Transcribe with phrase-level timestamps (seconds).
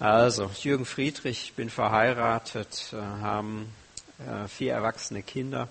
[0.00, 3.72] Also, Jürgen Friedrich, ich bin verheiratet, äh, haben
[4.18, 5.68] äh, vier erwachsene Kinder.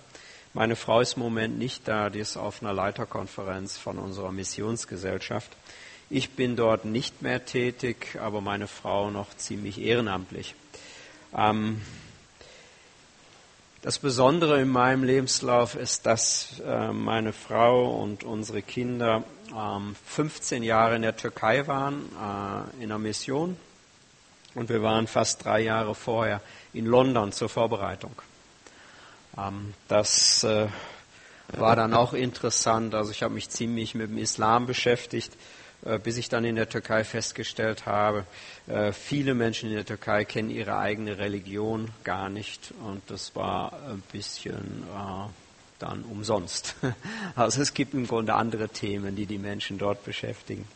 [0.53, 5.51] Meine Frau ist im Moment nicht da, die ist auf einer Leiterkonferenz von unserer Missionsgesellschaft.
[6.09, 10.55] Ich bin dort nicht mehr tätig, aber meine Frau noch ziemlich ehrenamtlich.
[11.35, 11.81] Ähm,
[13.81, 19.25] das Besondere in meinem Lebenslauf ist, dass äh, meine Frau und unsere Kinder
[20.05, 22.09] 15 Jahre in der Türkei waren,
[22.79, 23.57] in einer Mission
[24.55, 26.41] und wir waren fast drei Jahre vorher
[26.73, 28.13] in London zur Vorbereitung.
[29.37, 30.67] Ähm, das äh,
[31.49, 32.95] war dann auch interessant.
[32.95, 35.33] Also ich habe mich ziemlich mit dem Islam beschäftigt,
[35.85, 38.25] äh, bis ich dann in der Türkei festgestellt habe,
[38.67, 42.73] äh, viele Menschen in der Türkei kennen ihre eigene Religion gar nicht.
[42.83, 44.83] Und das war ein bisschen
[45.79, 46.75] dann umsonst.
[47.35, 50.67] Also es gibt im Grunde andere Themen, die die Menschen dort beschäftigen.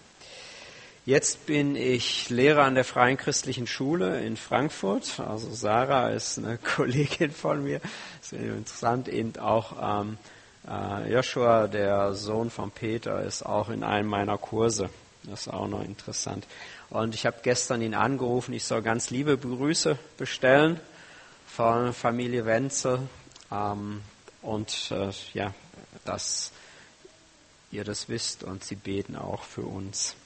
[1.07, 5.21] Jetzt bin ich Lehrer an der Freien Christlichen Schule in Frankfurt.
[5.21, 7.79] Also Sarah ist eine Kollegin von mir.
[8.19, 9.07] Das ist interessant.
[9.07, 10.17] Eben auch ähm,
[10.67, 14.89] äh, Joshua, der Sohn von Peter, ist auch in einem meiner Kurse.
[15.23, 16.45] Das ist auch noch interessant.
[16.89, 18.51] Und ich habe gestern ihn angerufen.
[18.51, 20.77] Ich soll ganz liebe Grüße bestellen
[21.47, 22.99] von Familie Wenzel.
[23.49, 24.01] Ähm,
[24.41, 25.53] und äh, ja,
[26.03, 26.51] dass
[27.71, 30.17] ihr das wisst und sie beten auch für uns.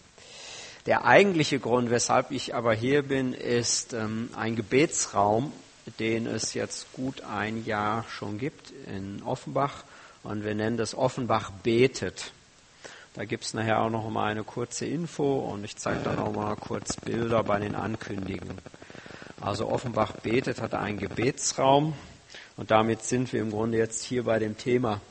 [0.87, 5.53] Der eigentliche Grund, weshalb ich aber hier bin, ist ähm, ein Gebetsraum,
[5.99, 9.83] den es jetzt gut ein Jahr schon gibt in Offenbach.
[10.23, 12.31] Und wir nennen das Offenbach betet.
[13.13, 16.33] Da gibt es nachher auch noch mal eine kurze Info und ich zeige dann auch
[16.33, 18.57] mal kurz Bilder bei den Ankündigungen.
[19.39, 21.93] Also Offenbach betet hat einen Gebetsraum
[22.57, 25.01] und damit sind wir im Grunde jetzt hier bei dem Thema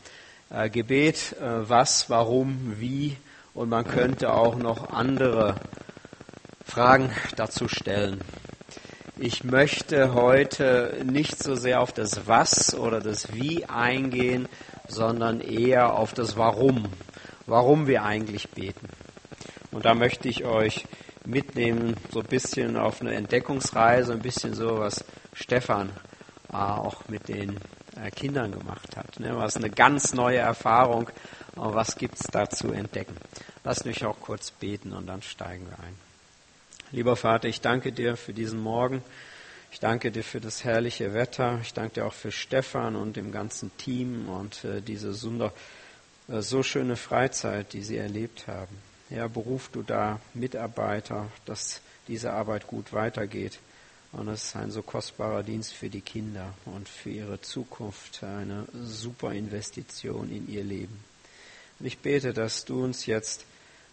[0.49, 1.37] äh, Gebet.
[1.41, 3.17] Äh, was, warum, wie
[3.55, 5.57] und man könnte auch noch andere
[6.65, 8.21] Fragen dazu stellen.
[9.19, 14.49] Ich möchte heute nicht so sehr auf das Was oder das Wie eingehen,
[14.89, 16.87] sondern eher auf das Warum,
[17.47, 18.89] warum wir eigentlich beten.
[19.73, 20.87] Und da möchte ich euch
[21.25, 25.91] mitnehmen, so ein bisschen auf eine Entdeckungsreise, ein bisschen so, was Stefan
[26.53, 27.59] auch mit den
[28.15, 29.21] Kindern gemacht hat.
[29.21, 29.37] Ne?
[29.37, 31.11] Was eine ganz neue Erfahrung,
[31.57, 33.17] aber was gibt es da zu entdecken?
[33.65, 35.95] Lasst mich auch kurz beten und dann steigen wir ein.
[36.93, 39.03] Lieber Vater, ich danke dir für diesen Morgen.
[39.73, 41.61] Ich danke dir für das herrliche Wetter.
[41.63, 45.53] Ich danke dir auch für Stefan und dem ganzen Team und äh, diese Sunder,
[46.29, 48.77] äh, so schöne Freizeit, die sie erlebt haben.
[49.11, 53.61] Ja, beruf du da Mitarbeiter, dass diese Arbeit gut weitergeht.
[54.13, 58.67] Und es ist ein so kostbarer Dienst für die Kinder und für ihre Zukunft, eine
[58.83, 61.05] super Investition in ihr Leben.
[61.79, 63.45] Und ich bete, dass du uns jetzt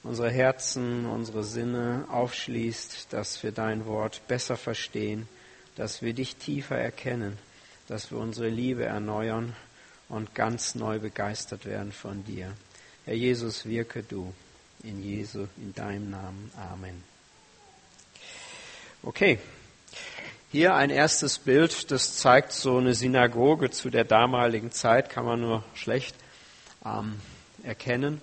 [0.03, 5.27] unsere Herzen, unsere Sinne aufschließt, dass wir dein Wort besser verstehen,
[5.75, 7.37] dass wir dich tiefer erkennen,
[7.87, 9.55] dass wir unsere Liebe erneuern
[10.09, 12.53] und ganz neu begeistert werden von dir.
[13.05, 14.33] Herr Jesus, wirke du
[14.83, 16.51] in Jesu, in deinem Namen.
[16.57, 17.03] Amen.
[19.03, 19.39] Okay.
[20.49, 25.41] Hier ein erstes Bild, das zeigt so eine Synagoge zu der damaligen Zeit, kann man
[25.41, 26.15] nur schlecht
[26.85, 27.19] ähm,
[27.63, 28.21] erkennen.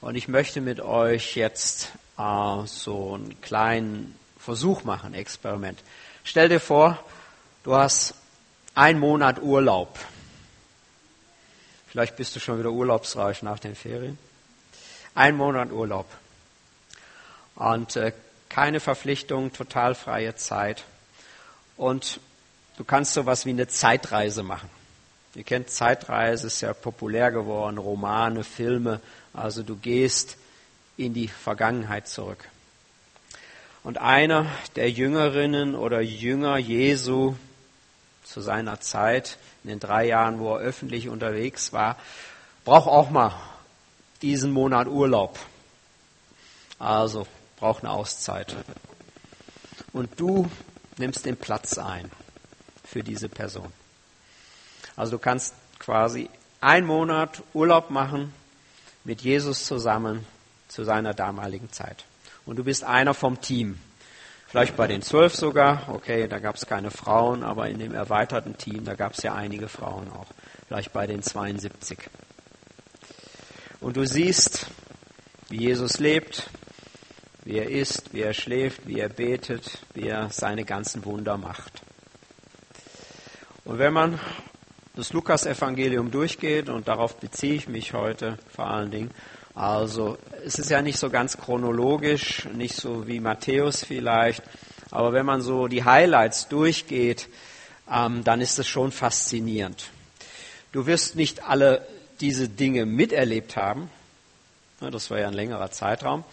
[0.00, 5.78] Und ich möchte mit euch jetzt äh, so einen kleinen Versuch machen, Experiment.
[6.24, 6.98] Stell dir vor,
[7.62, 8.14] du hast
[8.74, 9.96] einen Monat Urlaub.
[11.86, 14.18] Vielleicht bist du schon wieder urlaubsreich nach den Ferien.
[15.14, 16.06] Ein Monat Urlaub.
[17.54, 18.12] Und äh,
[18.48, 20.82] keine Verpflichtung, total freie Zeit.
[21.80, 22.20] Und
[22.76, 24.68] du kannst sowas wie eine Zeitreise machen.
[25.34, 29.00] Ihr kennt Zeitreise, ist ja populär geworden, Romane, Filme.
[29.32, 30.36] Also du gehst
[30.98, 32.50] in die Vergangenheit zurück.
[33.82, 34.44] Und einer
[34.76, 37.36] der Jüngerinnen oder Jünger Jesu
[38.24, 41.96] zu seiner Zeit, in den drei Jahren, wo er öffentlich unterwegs war,
[42.66, 43.32] braucht auch mal
[44.20, 45.38] diesen Monat Urlaub.
[46.78, 47.26] Also
[47.56, 48.54] braucht eine Auszeit.
[49.94, 50.50] Und du
[51.00, 52.10] nimmst den Platz ein
[52.84, 53.72] für diese Person.
[54.96, 56.30] Also du kannst quasi
[56.60, 58.32] einen Monat Urlaub machen
[59.04, 60.26] mit Jesus zusammen
[60.68, 62.04] zu seiner damaligen Zeit.
[62.46, 63.78] Und du bist einer vom Team.
[64.46, 68.58] Vielleicht bei den zwölf sogar, okay, da gab es keine Frauen, aber in dem erweiterten
[68.58, 70.26] Team, da gab es ja einige Frauen auch.
[70.66, 71.98] Vielleicht bei den 72.
[73.80, 74.66] Und du siehst,
[75.48, 76.50] wie Jesus lebt,
[77.50, 81.82] wie er isst, wie er schläft, wie er betet, wie er seine ganzen Wunder macht.
[83.64, 84.20] Und wenn man
[84.94, 89.10] das Lukas-Evangelium durchgeht, und darauf beziehe ich mich heute vor allen Dingen,
[89.56, 90.16] also
[90.46, 94.44] es ist ja nicht so ganz chronologisch, nicht so wie Matthäus vielleicht,
[94.92, 97.28] Aber wenn man so die Highlights durchgeht,
[97.90, 99.90] ähm, dann ist es schon faszinierend.
[100.70, 101.84] Du wirst nicht alle
[102.20, 103.90] diese Dinge miterlebt haben.
[104.78, 106.24] Das war ja ein längerer Zeitraum.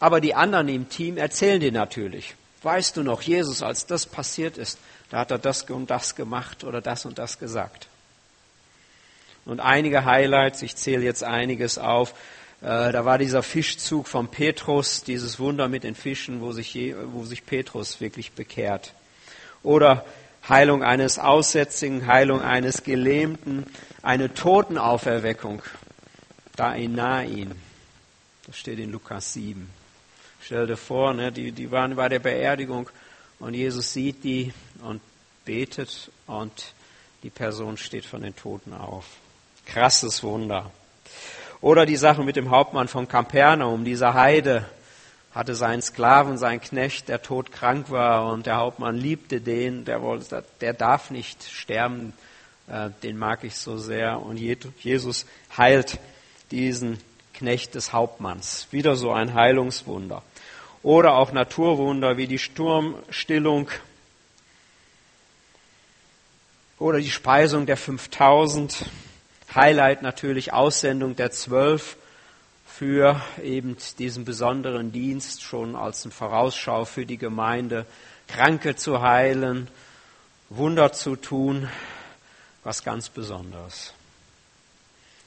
[0.00, 2.34] Aber die anderen im Team erzählen dir natürlich.
[2.62, 4.78] Weißt du noch, Jesus, als das passiert ist,
[5.10, 7.88] da hat er das und das gemacht oder das und das gesagt.
[9.44, 12.12] Und einige Highlights, ich zähle jetzt einiges auf.
[12.60, 16.76] Äh, da war dieser Fischzug von Petrus, dieses Wunder mit den Fischen, wo sich,
[17.12, 18.92] wo sich Petrus wirklich bekehrt.
[19.62, 20.04] Oder
[20.48, 23.66] Heilung eines Aussätzigen, Heilung eines Gelähmten,
[24.02, 25.62] eine Totenauferweckung.
[26.56, 27.54] Da in Nain.
[28.46, 29.77] Das steht in Lukas 7.
[30.48, 32.88] Stell dir vor, ne, die, die waren bei der Beerdigung
[33.38, 35.02] und Jesus sieht die und
[35.44, 36.72] betet und
[37.22, 39.04] die Person steht von den Toten auf.
[39.66, 40.70] Krasses Wunder.
[41.60, 44.64] Oder die Sache mit dem Hauptmann von Kapernaum, dieser Heide,
[45.34, 50.44] hatte seinen Sklaven, seinen Knecht, der todkrank war und der Hauptmann liebte den, der, wollte,
[50.62, 52.14] der darf nicht sterben,
[52.68, 54.22] äh, den mag ich so sehr.
[54.22, 55.98] Und Jesus heilt
[56.50, 56.96] diesen
[57.34, 58.66] Knecht des Hauptmanns.
[58.70, 60.22] Wieder so ein Heilungswunder.
[60.88, 63.68] Oder auch Naturwunder wie die Sturmstillung
[66.78, 68.86] oder die Speisung der 5000.
[69.54, 71.98] Highlight natürlich Aussendung der Zwölf
[72.66, 77.84] für eben diesen besonderen Dienst schon als eine Vorausschau für die Gemeinde,
[78.26, 79.68] Kranke zu heilen,
[80.48, 81.68] Wunder zu tun,
[82.64, 83.92] was ganz Besonderes.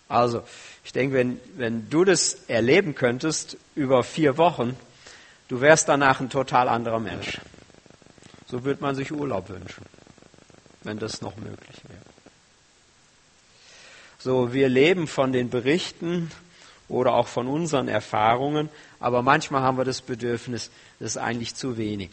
[0.10, 0.42] Also,
[0.84, 4.75] ich denke, wenn, wenn du das erleben könntest über vier Wochen,
[5.51, 7.42] du wärst danach ein total anderer Mensch.
[8.48, 9.86] So würde man sich Urlaub wünschen,
[10.83, 12.01] wenn das noch möglich wäre.
[14.18, 16.31] So, wir leben von den Berichten
[16.88, 18.69] oder auch von unseren Erfahrungen,
[19.01, 22.12] aber manchmal haben wir das Bedürfnis, das ist eigentlich zu wenig.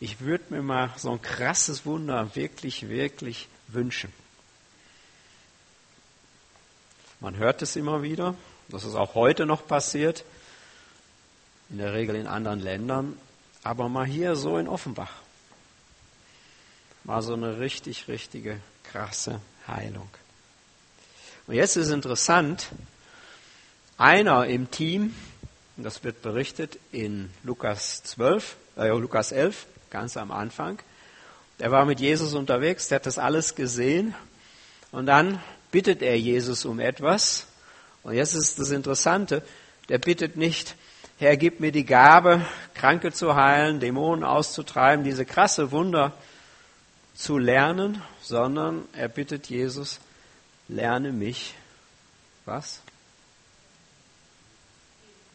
[0.00, 4.10] Ich würde mir mal so ein krasses Wunder wirklich, wirklich wünschen.
[7.20, 8.34] Man hört es immer wieder,
[8.68, 10.24] das ist auch heute noch passiert,
[11.70, 13.18] in der Regel in anderen Ländern,
[13.62, 15.12] aber mal hier so in Offenbach.
[17.04, 20.08] Mal so eine richtig, richtige, krasse Heilung.
[21.46, 22.68] Und jetzt ist interessant,
[23.98, 25.14] einer im Team,
[25.76, 30.78] das wird berichtet in Lukas 12, äh, Lukas 11, ganz am Anfang,
[31.58, 34.14] der war mit Jesus unterwegs, der hat das alles gesehen
[34.92, 35.40] und dann
[35.70, 37.46] bittet er Jesus um etwas.
[38.02, 39.42] Und jetzt ist das Interessante,
[39.88, 40.76] der bittet nicht,
[41.18, 46.12] Herr, gib mir die Gabe, Kranke zu heilen, Dämonen auszutreiben, diese krasse Wunder
[47.14, 49.98] zu lernen, sondern er bittet Jesus,
[50.68, 51.54] lerne mich
[52.44, 52.80] was?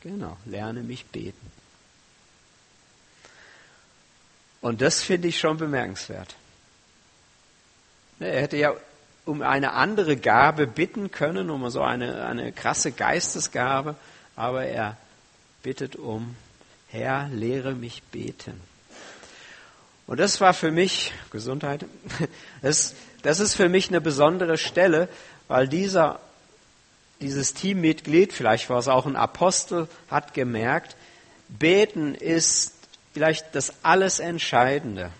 [0.01, 1.51] Genau, lerne mich beten.
[4.62, 6.36] Und das finde ich schon bemerkenswert.
[8.19, 8.75] Er hätte ja
[9.25, 13.95] um eine andere Gabe bitten können, um so eine, eine krasse Geistesgabe,
[14.36, 14.95] aber er
[15.63, 16.36] bittet um,
[16.88, 18.60] Herr, lehre mich beten.
[20.08, 21.86] Und das war für mich, Gesundheit,
[22.62, 25.08] das, das ist für mich eine besondere Stelle,
[25.48, 26.19] weil dieser
[27.22, 30.96] dieses Teammitglied, vielleicht war es auch ein Apostel, hat gemerkt,
[31.48, 32.74] beten ist
[33.13, 35.12] vielleicht das alles Entscheidende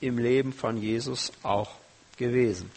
[0.00, 1.70] im Leben von Jesus auch
[2.18, 2.70] gewesen.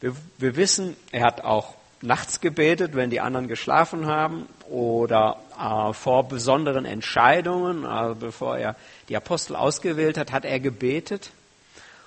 [0.00, 5.92] Wir, wir wissen, er hat auch nachts gebetet, wenn die anderen geschlafen haben oder äh,
[5.92, 8.74] vor besonderen Entscheidungen, also bevor er
[9.08, 11.30] die Apostel ausgewählt hat, hat er gebetet.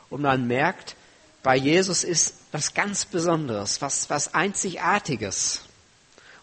[0.09, 0.97] Und man merkt,
[1.41, 5.62] bei Jesus ist was ganz Besonderes, was, was Einzigartiges.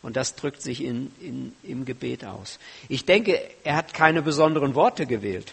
[0.00, 2.59] Und das drückt sich in, in, im Gebet aus.
[2.88, 5.52] Ich denke, er hat keine besonderen Worte gewählt,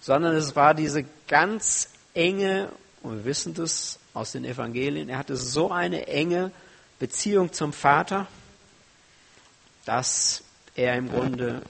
[0.00, 2.70] sondern es war diese ganz enge,
[3.02, 6.50] und wir wissen das aus den Evangelien, er hatte so eine enge
[6.98, 8.26] Beziehung zum Vater,
[9.84, 10.42] dass
[10.76, 11.62] er im Grunde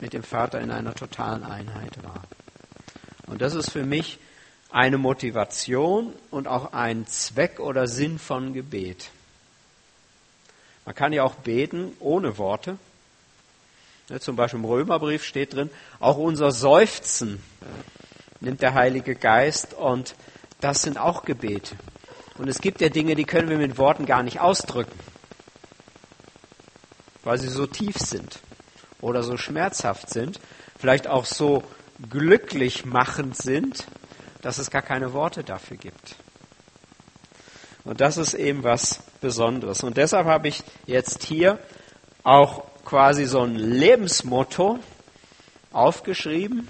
[0.00, 2.22] mit dem Vater in einer totalen Einheit war.
[3.26, 4.18] Und das ist für mich
[4.70, 9.10] eine Motivation und auch ein Zweck oder Sinn von Gebet.
[10.84, 12.78] Man kann ja auch beten ohne Worte.
[14.20, 17.42] Zum Beispiel im Römerbrief steht drin, auch unser Seufzen
[18.40, 20.14] nimmt der Heilige Geist und
[20.60, 21.74] das sind auch Gebete.
[22.38, 24.96] Und es gibt ja Dinge, die können wir mit Worten gar nicht ausdrücken,
[27.26, 28.38] weil sie so tief sind
[29.00, 30.38] oder so schmerzhaft sind,
[30.78, 31.64] vielleicht auch so
[32.08, 33.88] glücklich machend sind,
[34.42, 36.14] dass es gar keine Worte dafür gibt.
[37.82, 39.82] Und das ist eben was Besonderes.
[39.82, 41.58] Und deshalb habe ich jetzt hier
[42.22, 44.78] auch quasi so ein Lebensmotto
[45.72, 46.68] aufgeschrieben.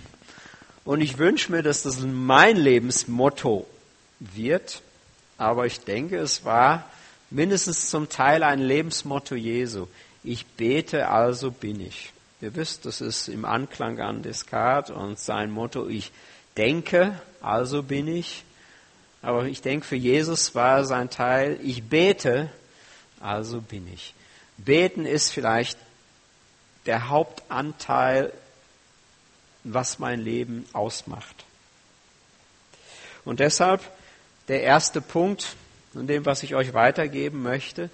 [0.87, 3.67] Und ich wünsche mir, dass das mein Lebensmotto
[4.21, 4.81] wird.
[5.37, 6.89] Aber ich denke, es war
[7.29, 9.87] mindestens zum Teil ein Lebensmotto Jesu.
[10.27, 12.13] Ich bete, also bin ich.
[12.41, 16.11] Ihr wisst, das ist im Anklang an Descartes und sein Motto, ich
[16.57, 18.43] denke, also bin ich.
[19.23, 22.51] Aber ich denke, für Jesus war sein Teil, ich bete,
[23.21, 24.15] also bin ich.
[24.57, 25.79] Beten ist vielleicht
[26.87, 28.33] der Hauptanteil,
[29.63, 31.45] was mein Leben ausmacht.
[33.25, 33.81] Und deshalb
[34.49, 35.55] der erste Punkt,
[35.95, 37.91] in dem, was ich euch weitergeben möchte,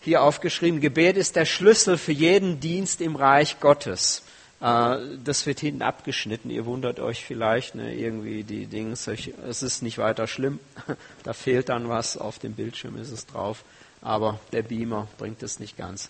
[0.00, 4.22] hier aufgeschrieben, Gebet ist der Schlüssel für jeden Dienst im Reich Gottes.
[4.60, 6.50] Äh, das wird hinten abgeschnitten.
[6.50, 8.92] Ihr wundert euch vielleicht, ne, irgendwie die Dinge.
[8.92, 10.58] Es ist nicht weiter schlimm.
[11.22, 12.16] Da fehlt dann was.
[12.16, 13.64] Auf dem Bildschirm ist es drauf.
[14.00, 16.08] Aber der Beamer bringt es nicht ganz.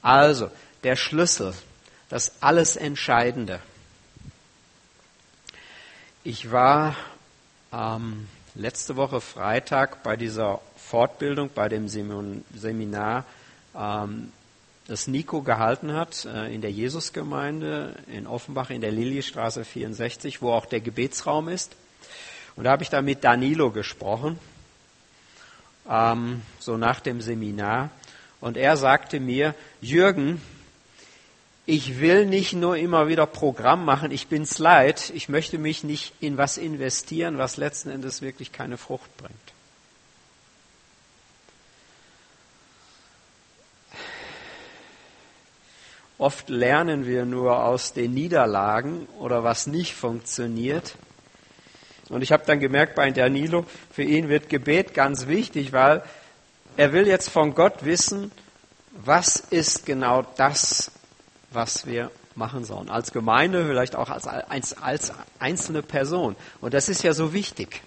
[0.00, 0.50] Also,
[0.84, 1.52] der Schlüssel,
[2.08, 3.60] das alles Entscheidende.
[6.22, 6.94] Ich war
[7.72, 10.60] ähm, letzte Woche Freitag bei dieser
[10.92, 13.24] Fortbildung, bei dem Seminar,
[13.74, 14.30] ähm,
[14.86, 20.52] das Nico gehalten hat äh, in der Jesusgemeinde in Offenbach in der Liliestraße 64, wo
[20.52, 21.76] auch der Gebetsraum ist.
[22.56, 24.38] Und da habe ich da mit Danilo gesprochen,
[25.88, 27.88] ähm, so nach dem Seminar.
[28.42, 30.42] Und er sagte mir, Jürgen,
[31.64, 36.12] ich will nicht nur immer wieder Programm machen, ich bin's leid, ich möchte mich nicht
[36.20, 39.32] in was investieren, was letzten Endes wirklich keine Frucht bringt.
[46.22, 50.94] Oft lernen wir nur aus den Niederlagen oder was nicht funktioniert.
[52.10, 56.04] Und ich habe dann gemerkt bei Danilo, für ihn wird Gebet ganz wichtig, weil
[56.76, 58.30] er will jetzt von Gott wissen,
[58.92, 60.92] was ist genau das,
[61.50, 62.88] was wir machen sollen.
[62.88, 66.36] Als Gemeinde, vielleicht auch als, als, als einzelne Person.
[66.60, 67.82] Und das ist ja so wichtig.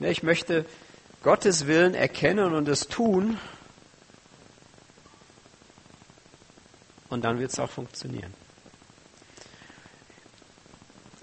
[0.00, 0.64] Ich möchte
[1.22, 3.36] Gottes Willen erkennen und es tun.
[7.16, 8.34] Und dann wird es auch funktionieren.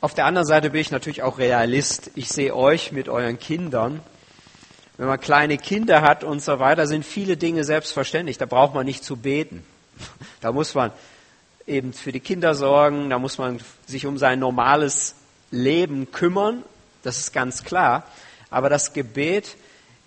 [0.01, 2.09] Auf der anderen Seite bin ich natürlich auch Realist.
[2.15, 3.99] Ich sehe euch mit euren Kindern.
[4.97, 8.39] Wenn man kleine Kinder hat und so weiter, sind viele Dinge selbstverständlich.
[8.39, 9.63] Da braucht man nicht zu beten.
[10.41, 10.91] Da muss man
[11.67, 15.13] eben für die Kinder sorgen, da muss man sich um sein normales
[15.51, 16.63] Leben kümmern,
[17.03, 18.07] das ist ganz klar.
[18.49, 19.57] Aber das Gebet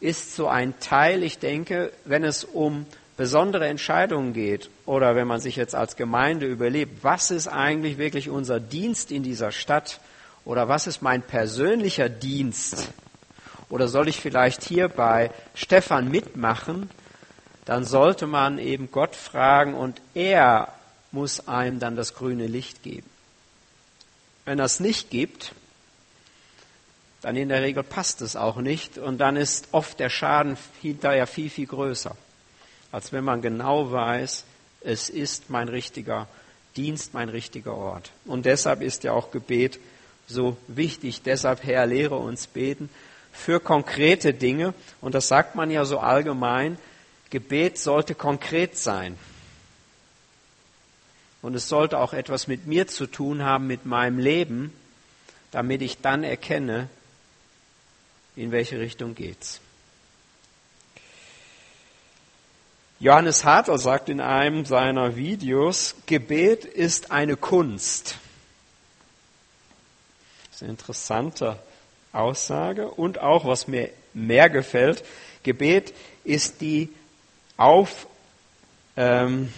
[0.01, 5.41] ist so ein Teil, ich denke, wenn es um besondere Entscheidungen geht oder wenn man
[5.41, 10.01] sich jetzt als Gemeinde überlebt, was ist eigentlich wirklich unser Dienst in dieser Stadt?
[10.45, 12.93] Oder was ist mein persönlicher Dienst?
[13.69, 16.89] Oder soll ich vielleicht hier bei Stefan mitmachen,
[17.65, 20.73] dann sollte man eben Gott fragen und er
[21.11, 23.11] muss einem dann das grüne Licht geben.
[24.45, 25.53] Wenn es nicht gibt,
[27.23, 31.27] dann in der Regel passt es auch nicht und dann ist oft der Schaden hinterher
[31.27, 32.17] viel, viel größer,
[32.93, 34.45] als wenn man genau weiß,
[34.87, 36.29] es ist mein richtiger
[36.77, 38.13] Dienst, mein richtiger Ort.
[38.25, 39.81] Und deshalb ist ja auch Gebet
[40.29, 41.23] so wichtig.
[41.23, 42.89] Deshalb, Herr, lehre uns beten
[43.33, 44.75] für konkrete Dinge.
[45.01, 46.79] Und das sagt man ja so allgemein,
[47.31, 49.19] Gebet sollte konkret sein.
[51.43, 54.73] Und es sollte auch etwas mit mir zu tun haben, mit meinem Leben,
[55.51, 56.89] damit ich dann erkenne,
[58.37, 59.61] in welche Richtung geht's.
[62.99, 68.17] Johannes Hartl sagt in einem seiner Videos, Gebet ist eine Kunst.
[70.47, 71.59] Das ist eine interessante
[72.13, 72.89] Aussage.
[72.89, 75.05] Und auch, was mir mehr gefällt,
[75.43, 75.93] Gebet
[76.25, 76.89] ist die
[77.59, 78.07] auf,
[78.97, 79.53] ähm,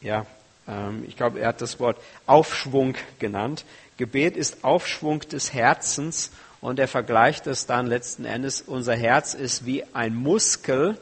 [0.00, 0.24] ja,
[0.66, 3.66] ähm, ich glaube, er hat das Wort Aufschwung genannt.
[3.98, 6.30] Gebet ist Aufschwung des Herzens
[6.62, 10.98] und er vergleicht es dann letzten Endes, unser Herz ist wie ein Muskel,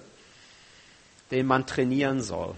[1.30, 2.54] den man trainieren soll.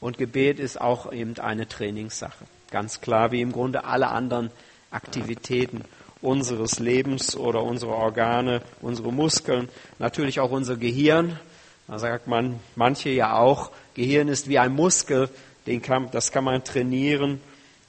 [0.00, 2.44] Und Gebet ist auch eben eine Trainingssache.
[2.70, 4.50] Ganz klar, wie im Grunde alle anderen
[4.90, 5.84] Aktivitäten
[6.22, 11.38] unseres Lebens oder unsere Organe, unsere Muskeln, natürlich auch unser Gehirn,
[11.86, 15.28] da sagt man, manche ja auch, Gehirn ist wie ein Muskel,
[15.66, 17.40] den kann, das kann man trainieren,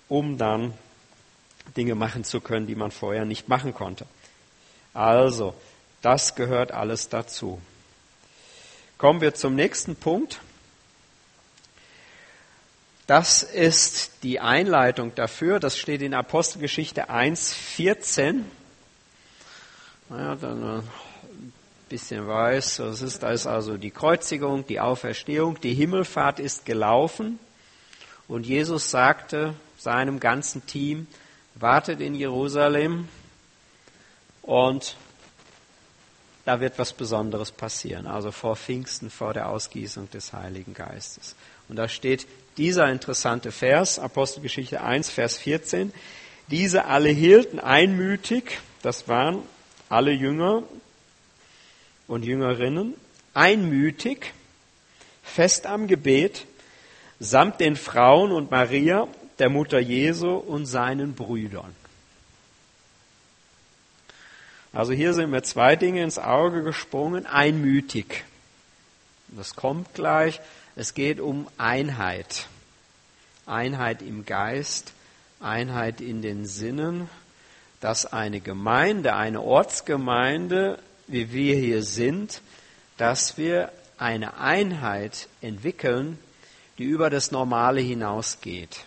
[0.09, 0.73] um dann
[1.77, 4.05] Dinge machen zu können, die man vorher nicht machen konnte.
[4.93, 5.53] Also,
[6.01, 7.61] das gehört alles dazu.
[9.01, 10.41] Kommen wir zum nächsten Punkt.
[13.07, 15.59] Das ist die Einleitung dafür.
[15.59, 18.41] Das steht in Apostelgeschichte 1,14.
[20.07, 20.83] Naja, dann
[21.89, 22.77] bisschen weiß.
[22.77, 27.39] Das ist, da ist also die Kreuzigung, die Auferstehung, die Himmelfahrt ist gelaufen
[28.27, 31.07] und Jesus sagte seinem ganzen Team
[31.55, 33.09] wartet in Jerusalem
[34.43, 34.95] und
[36.51, 41.37] da wird was Besonderes passieren, also vor Pfingsten, vor der Ausgießung des Heiligen Geistes.
[41.69, 42.27] Und da steht
[42.57, 45.93] dieser interessante Vers, Apostelgeschichte 1, Vers 14.
[46.47, 49.43] Diese alle hielten einmütig, das waren
[49.87, 50.63] alle Jünger
[52.09, 52.95] und Jüngerinnen,
[53.33, 54.33] einmütig,
[55.23, 56.47] fest am Gebet,
[57.21, 59.07] samt den Frauen und Maria,
[59.39, 61.73] der Mutter Jesu und seinen Brüdern.
[64.73, 67.25] Also hier sind mir zwei Dinge ins Auge gesprungen.
[67.25, 68.23] Einmütig.
[69.27, 70.39] Das kommt gleich.
[70.75, 72.47] Es geht um Einheit.
[73.45, 74.93] Einheit im Geist,
[75.41, 77.09] Einheit in den Sinnen,
[77.81, 82.41] dass eine Gemeinde, eine Ortsgemeinde, wie wir hier sind,
[82.97, 86.17] dass wir eine Einheit entwickeln,
[86.77, 88.85] die über das Normale hinausgeht.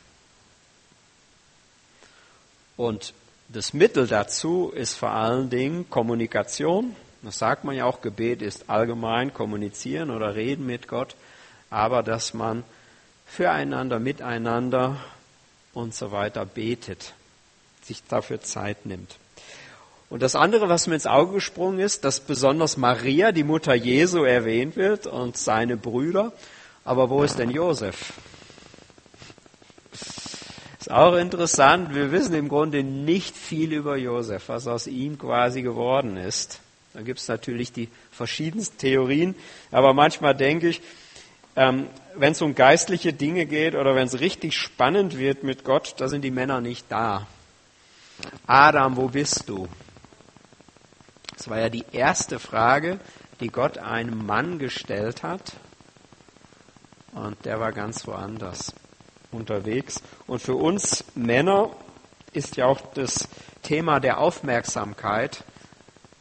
[2.77, 3.13] Und
[3.55, 6.97] das Mittel dazu ist vor allen Dingen Kommunikation.
[7.23, 11.15] Das sagt man ja auch, Gebet ist allgemein kommunizieren oder reden mit Gott,
[11.71, 12.65] aber dass man
[13.25, 14.97] füreinander, miteinander
[15.73, 17.15] und so weiter betet,
[17.85, 19.19] sich dafür Zeit nimmt.
[20.11, 24.25] Und das andere, was mir ins Auge gesprungen ist, dass besonders Maria, die Mutter Jesu,
[24.25, 26.33] erwähnt wird und seine Brüder.
[26.85, 28.15] Aber wo ist denn Josef?
[30.85, 35.63] Ist auch interessant, wir wissen im Grunde nicht viel über Josef, was aus ihm quasi
[35.63, 36.61] geworden ist.
[36.93, 39.35] Da gibt es natürlich die verschiedensten Theorien,
[39.71, 40.83] aber manchmal denke ich,
[41.57, 41.87] ähm,
[42.17, 46.09] wenn es um geistliche Dinge geht oder wenn es richtig spannend wird mit Gott, da
[46.09, 47.27] sind die Männer nicht da.
[48.47, 49.67] Adam, wo bist du?
[51.35, 53.01] Das war ja die erste Frage,
[53.41, 55.55] die Gott einem Mann gestellt hat.
[57.15, 58.75] Und der war ganz woanders
[59.37, 60.03] unterwegs.
[60.27, 61.71] Und für uns Männer
[62.33, 63.29] ist ja auch das
[63.63, 65.45] Thema der Aufmerksamkeit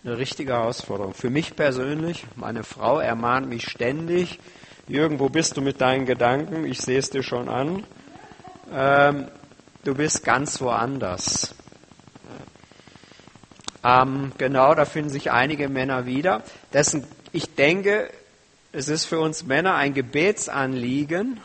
[0.04, 1.14] eine richtige Herausforderung.
[1.14, 4.40] Für mich persönlich, meine Frau ermahnt mich ständig,
[4.88, 6.66] Jürgen, wo bist du mit deinen Gedanken?
[6.66, 7.86] Ich sehe es dir schon an.
[8.74, 9.28] Ähm,
[9.86, 11.56] du bist ganz woanders.
[13.82, 16.44] Ähm, genau, da finden sich einige Männer wieder.
[16.74, 18.10] Dessen, ich denke,
[18.74, 21.40] es ist für uns Männer ein Gebetsanliegen,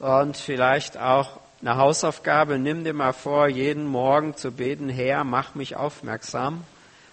[0.00, 5.54] und vielleicht auch eine Hausaufgabe, nimm dir mal vor, jeden Morgen zu beten, Herr, mach
[5.54, 6.64] mich aufmerksam,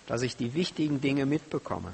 [0.08, 1.92] dass ich die wichtigen Dinge mitbekomme.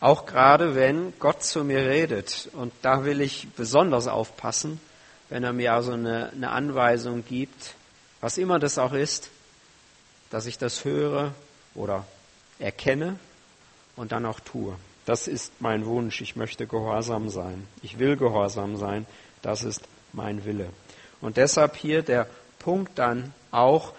[0.00, 4.80] Auch gerade wenn Gott zu mir redet, und da will ich besonders aufpassen,
[5.30, 7.74] wenn er mir also eine, eine Anweisung gibt,
[8.20, 9.30] was immer das auch ist,
[10.30, 11.32] dass ich das höre
[11.76, 12.04] oder
[12.58, 13.18] erkenne
[13.94, 14.74] und dann auch tue.
[15.04, 16.20] Das ist mein Wunsch.
[16.20, 17.66] Ich möchte gehorsam sein.
[17.82, 19.06] Ich will gehorsam sein.
[19.42, 20.70] Das ist mein Wille.
[21.20, 22.26] Und deshalb hier der
[22.58, 23.92] Punkt dann auch,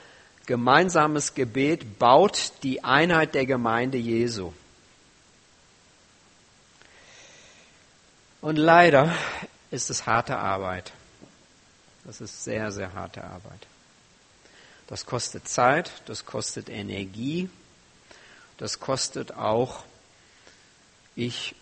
[0.46, 4.54] gemeinsames Gebet baut die Einheit der Gemeinde Jesu.
[8.42, 9.16] Und leider
[9.72, 10.92] ist es harte Arbeit.
[12.04, 13.68] Das ist sehr, sehr harte Arbeit.
[14.88, 17.50] Das kostet Zeit, das kostet Energie,
[18.58, 19.84] das kostet auch
[21.16, 21.56] ich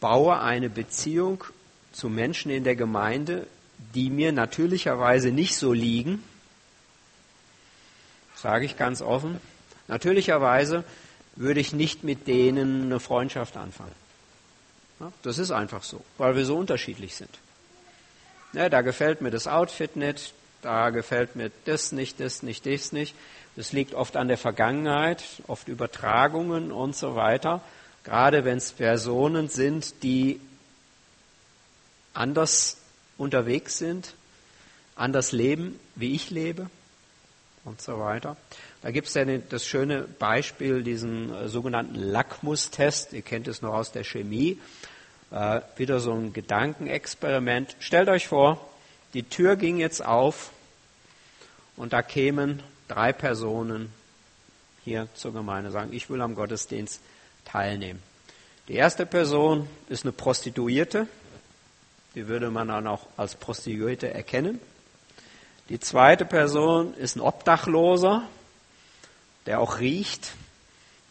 [0.00, 1.44] baue eine Beziehung
[1.92, 3.46] zu Menschen in der Gemeinde,
[3.94, 6.22] die mir natürlicherweise nicht so liegen,
[8.36, 9.40] sage ich ganz offen.
[9.88, 10.84] Natürlicherweise
[11.36, 13.94] würde ich nicht mit denen eine Freundschaft anfangen.
[15.22, 17.30] das ist einfach so, weil wir so unterschiedlich sind.
[18.52, 22.92] Ja, da gefällt mir das Outfit nicht, da gefällt mir das nicht, das nicht, das
[22.92, 23.14] nicht.
[23.56, 27.60] Das liegt oft an der Vergangenheit, oft Übertragungen und so weiter
[28.04, 30.40] gerade wenn es Personen sind, die
[32.14, 32.78] anders
[33.16, 34.14] unterwegs sind,
[34.96, 36.68] anders leben, wie ich lebe
[37.64, 38.36] und so weiter.
[38.82, 43.12] Da gibt es ja das schöne Beispiel, diesen äh, sogenannten Lackmustest.
[43.12, 44.58] Ihr kennt es noch aus der Chemie.
[45.30, 47.76] Äh, wieder so ein Gedankenexperiment.
[47.80, 48.68] Stellt euch vor,
[49.14, 50.50] die Tür ging jetzt auf
[51.76, 53.92] und da kämen drei Personen
[54.84, 57.02] hier zur Gemeinde, sagen, ich will am Gottesdienst
[57.50, 58.02] teilnehmen.
[58.68, 61.06] Die erste Person ist eine Prostituierte,
[62.14, 64.60] die würde man dann auch als Prostituierte erkennen.
[65.68, 68.22] Die zweite Person ist ein Obdachloser,
[69.46, 70.32] der auch riecht.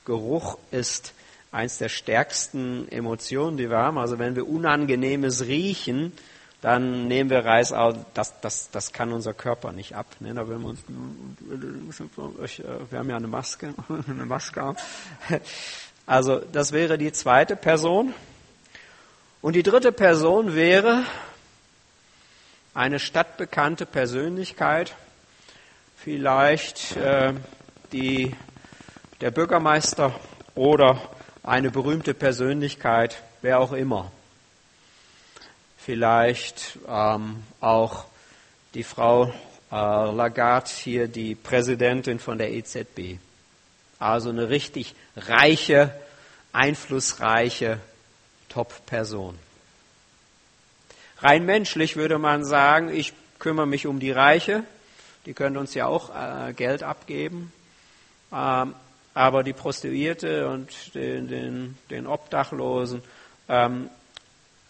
[0.05, 1.13] Geruch ist
[1.51, 3.97] eins der stärksten Emotionen, die wir haben.
[3.97, 6.11] Also wenn wir Unangenehmes riechen,
[6.61, 7.95] dann nehmen wir Reis aus.
[8.13, 10.07] Das, das, das kann unser Körper nicht ab.
[10.19, 10.33] Ne?
[10.33, 13.73] Da wir, uns, wir haben ja eine Maske,
[14.07, 14.75] eine Maske.
[16.07, 18.13] Also das wäre die zweite Person.
[19.41, 21.03] Und die dritte Person wäre
[22.73, 24.95] eine stadtbekannte Persönlichkeit,
[25.97, 27.33] vielleicht äh,
[27.91, 28.33] die,
[29.19, 30.17] der Bürgermeister
[30.55, 31.01] oder
[31.43, 34.09] eine berühmte Persönlichkeit, wer auch immer.
[35.77, 38.05] Vielleicht ähm, auch
[38.73, 39.25] die Frau
[39.71, 43.17] äh, Lagarde, hier die Präsidentin von der EZB.
[43.99, 45.93] Also eine richtig reiche,
[46.53, 47.79] einflussreiche
[48.49, 49.37] Top-Person.
[51.19, 54.63] Rein menschlich würde man sagen, ich kümmere mich um die Reiche,
[55.25, 57.51] die können uns ja auch äh, Geld abgeben,
[58.31, 58.75] ähm,
[59.13, 63.01] aber die Prostituierte und den, den, den Obdachlosen,
[63.49, 63.89] ähm,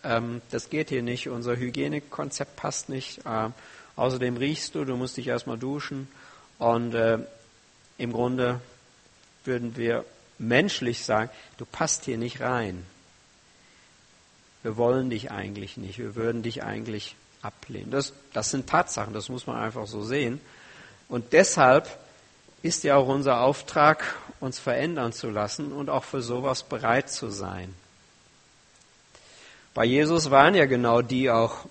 [0.03, 3.19] ähm, das geht hier nicht, unser Hygienekonzept passt nicht.
[3.25, 3.53] Ähm,
[3.97, 6.07] außerdem riechst du, du musst dich erstmal duschen
[6.59, 7.19] und äh,
[7.97, 8.61] im Grunde
[9.47, 10.05] würden wir
[10.37, 12.85] menschlich sagen, du passt hier nicht rein.
[14.63, 17.91] Wir wollen dich eigentlich nicht, wir würden dich eigentlich ablehnen.
[17.91, 20.41] Das, das sind Tatsachen, das muss man einfach so sehen.
[21.09, 21.97] Und deshalb
[22.63, 27.29] ist ja auch unser Auftrag, uns verändern zu lassen und auch für sowas bereit zu
[27.29, 27.73] sein.
[29.73, 31.65] Bei Jesus waren ja genau die auch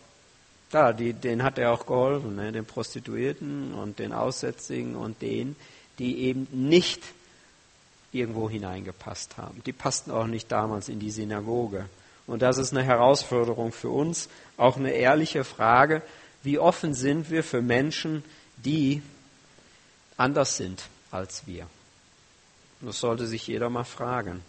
[0.71, 5.57] da, die, denen hat er auch geholfen, ne, den Prostituierten und den Aussätzigen und denen,
[5.99, 7.03] die eben nicht
[8.19, 9.63] irgendwo hineingepasst haben.
[9.65, 11.89] Die passten auch nicht damals in die Synagoge.
[12.27, 16.03] Und das ist eine Herausforderung für uns, auch eine ehrliche Frage,
[16.43, 18.25] wie offen sind wir für Menschen,
[18.57, 19.03] die
[20.17, 21.67] anders sind als wir.
[22.81, 24.43] Das sollte sich jeder mal fragen.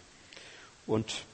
[0.86, 1.24] Und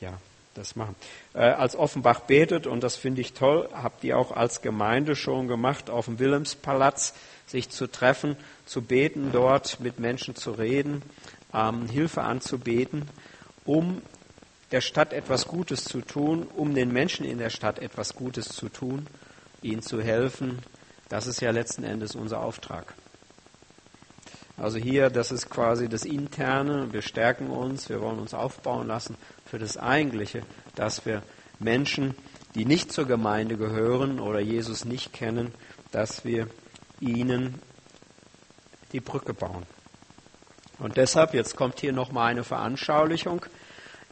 [0.00, 0.18] ja,
[0.54, 0.96] das machen.
[1.34, 5.48] Äh, als Offenbach betet, und das finde ich toll, habt ihr auch als Gemeinde schon
[5.48, 7.14] gemacht, auf dem Wilhelmspalaz
[7.46, 11.02] sich zu treffen, zu beten, dort mit Menschen zu reden,
[11.52, 13.08] ähm, Hilfe anzubeten,
[13.64, 14.02] um
[14.70, 18.68] der Stadt etwas Gutes zu tun, um den Menschen in der Stadt etwas Gutes zu
[18.68, 19.06] tun,
[19.62, 20.58] ihnen zu helfen.
[21.08, 22.94] Das ist ja letzten Endes unser Auftrag.
[24.58, 26.92] Also hier, das ist quasi das Interne.
[26.92, 30.42] Wir stärken uns, wir wollen uns aufbauen lassen für das Eigentliche,
[30.74, 31.22] dass wir
[31.60, 32.14] Menschen,
[32.54, 35.54] die nicht zur Gemeinde gehören oder Jesus nicht kennen,
[35.92, 36.48] dass wir
[37.00, 37.62] ihnen
[38.92, 39.64] die Brücke bauen.
[40.78, 43.44] Und deshalb, jetzt kommt hier nochmal eine Veranschaulichung,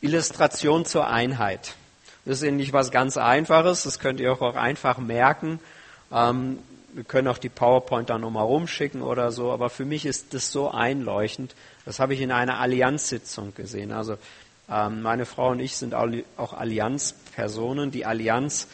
[0.00, 1.74] Illustration zur Einheit.
[2.24, 5.60] Das ist nicht was ganz Einfaches, das könnt ihr auch einfach merken.
[6.12, 6.58] Ähm,
[6.92, 10.50] wir können auch die PowerPoint dann nochmal rumschicken oder so, aber für mich ist das
[10.50, 11.54] so einleuchtend.
[11.84, 13.92] Das habe ich in einer Allianzsitzung gesehen.
[13.92, 14.16] Also
[14.68, 17.90] ähm, meine Frau und ich sind auch Allianzpersonen.
[17.90, 18.66] Die Allianz,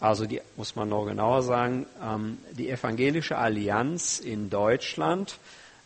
[0.00, 5.38] also die muss man noch genauer sagen, ähm, die evangelische Allianz in Deutschland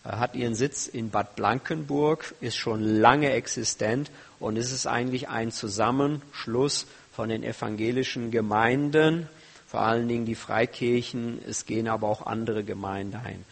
[0.05, 5.53] hat ihren Sitz in Bad Blankenburg, ist schon lange existent und es ist eigentlich ein
[5.53, 9.29] Zusammenschluss von den evangelischen Gemeinden
[9.71, 13.45] vor allen Dingen die Freikirchen, es gehen aber auch andere Gemeinden ein.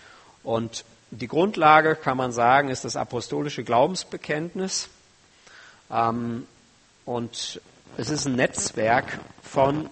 [0.43, 4.89] Und die Grundlage, kann man sagen, ist das apostolische Glaubensbekenntnis.
[5.93, 6.49] Ähm,
[7.05, 7.61] und
[7.97, 9.89] es ist ein Netzwerk von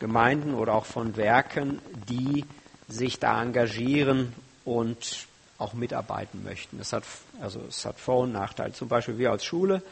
[0.00, 1.78] Gemeinden oder auch von Werken,
[2.08, 2.44] die
[2.88, 5.27] sich da engagieren und
[5.58, 6.78] auch mitarbeiten möchten.
[6.80, 7.04] Es hat,
[7.40, 8.72] also es hat Vor- und Nachteile.
[8.72, 9.82] Zum Beispiel wir als Schule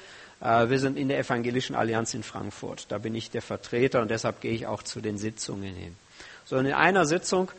[0.40, 2.86] äh, wir sind in der Evangelischen Allianz in Frankfurt.
[2.88, 5.96] Da bin ich der Vertreter und deshalb gehe ich auch zu den Sitzungen hin.
[6.44, 7.50] So, in einer Sitzung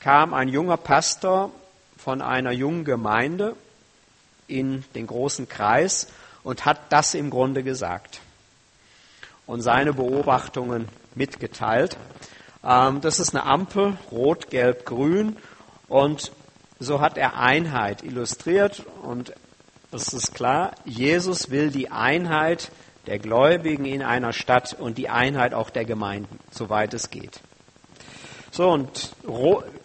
[0.00, 1.50] kam ein junger Pastor
[1.96, 3.56] von einer jungen Gemeinde
[4.46, 6.08] in den großen Kreis
[6.42, 8.20] und hat das im Grunde gesagt
[9.46, 11.96] und seine Beobachtungen mitgeteilt.
[12.62, 15.36] Ähm, das ist eine Ampel, rot, gelb, grün
[15.88, 16.32] und
[16.78, 19.32] so hat er Einheit illustriert und
[19.92, 22.70] es ist klar, Jesus will die Einheit
[23.06, 27.40] der Gläubigen in einer Stadt und die Einheit auch der Gemeinden, soweit es geht.
[28.50, 29.14] So, und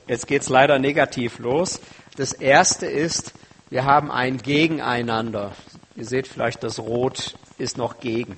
[0.08, 1.82] jetzt geht es leider negativ los.
[2.18, 3.34] Das erste ist,
[3.70, 5.54] wir haben ein Gegeneinander.
[5.96, 8.38] Ihr seht vielleicht, das Rot ist noch gegen.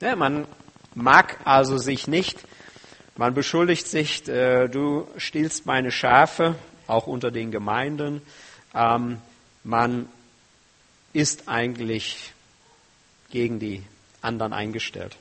[0.00, 0.46] Ja, man
[0.94, 2.38] mag also sich nicht,
[3.16, 6.54] man beschuldigt sich, äh, du stiehlst meine Schafe,
[6.88, 8.22] auch unter den Gemeinden.
[8.74, 9.18] Ähm,
[9.62, 10.08] man
[11.12, 12.32] ist eigentlich
[13.30, 13.82] gegen die
[14.20, 15.16] anderen eingestellt.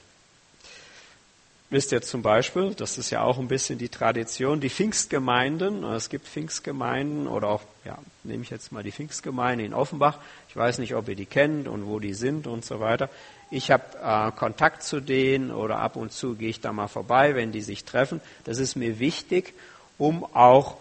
[1.69, 6.07] Wisst ihr zum Beispiel, das ist ja auch ein bisschen die Tradition, die Pfingstgemeinden, es
[6.07, 10.77] gibt Pfingstgemeinden oder auch, ja, nehme ich jetzt mal die Pfingstgemeinde in Offenbach, ich weiß
[10.77, 13.09] nicht, ob ihr die kennt und wo die sind und so weiter.
[13.51, 17.35] Ich habe äh, Kontakt zu denen oder ab und zu gehe ich da mal vorbei,
[17.35, 18.21] wenn die sich treffen.
[18.45, 19.53] Das ist mir wichtig,
[19.97, 20.77] um auch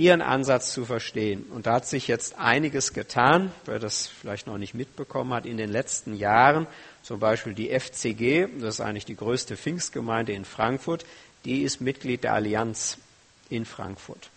[0.00, 1.44] ihren Ansatz zu verstehen.
[1.54, 5.58] Und da hat sich jetzt einiges getan, wer das vielleicht noch nicht mitbekommen hat, in
[5.58, 6.66] den letzten Jahren.
[7.02, 11.04] Zum Beispiel die FCG, das ist eigentlich die größte Pfingstgemeinde in Frankfurt,
[11.44, 12.98] die ist Mitglied der Allianz
[13.50, 14.30] in Frankfurt.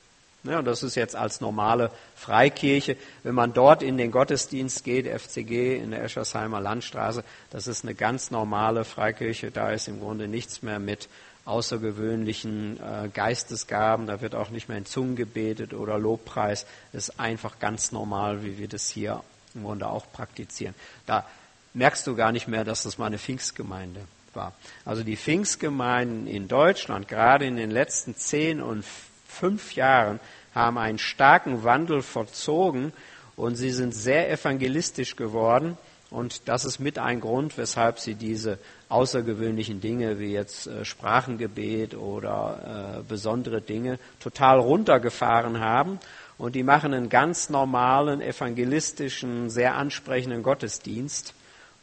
[0.43, 2.97] Ja, das ist jetzt als normale Freikirche.
[3.23, 7.95] Wenn man dort in den Gottesdienst geht, FCG in der Eschersheimer Landstraße, das ist eine
[7.95, 9.51] ganz normale Freikirche.
[9.51, 11.07] Da ist im Grunde nichts mehr mit
[11.45, 14.07] außergewöhnlichen äh, Geistesgaben.
[14.07, 16.65] Da wird auch nicht mehr in Zungen gebetet oder Lobpreis.
[16.93, 20.73] Ist einfach ganz normal, wie wir das hier im Grunde auch praktizieren.
[21.05, 21.25] Da
[21.73, 24.01] merkst du gar nicht mehr, dass das mal eine Pfingstgemeinde
[24.33, 24.53] war.
[24.85, 28.85] Also die Pfingstgemeinden in Deutschland, gerade in den letzten zehn und
[29.27, 30.19] fünf Jahren
[30.55, 32.93] haben einen starken Wandel vollzogen
[33.35, 35.77] und sie sind sehr evangelistisch geworden.
[36.13, 41.95] Und das ist mit ein Grund, weshalb sie diese außergewöhnlichen Dinge wie jetzt äh, Sprachengebet
[41.95, 45.99] oder äh, besondere Dinge total runtergefahren haben.
[46.37, 51.33] Und die machen einen ganz normalen, evangelistischen, sehr ansprechenden Gottesdienst.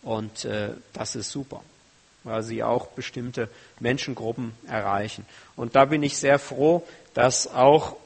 [0.05, 1.65] Und äh, das ist super,
[2.23, 3.49] weil sie auch bestimmte
[3.81, 5.27] Menschengruppen erreichen.
[5.57, 7.97] Und da bin ich sehr froh, dass auch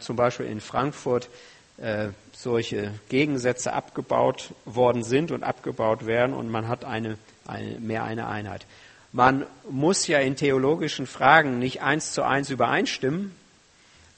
[0.00, 1.30] zum Beispiel in Frankfurt
[1.78, 8.04] äh, solche Gegensätze abgebaut worden sind und abgebaut werden und man hat eine, eine, mehr
[8.04, 8.66] eine Einheit.
[9.12, 13.34] Man muss ja in theologischen Fragen nicht eins zu eins übereinstimmen,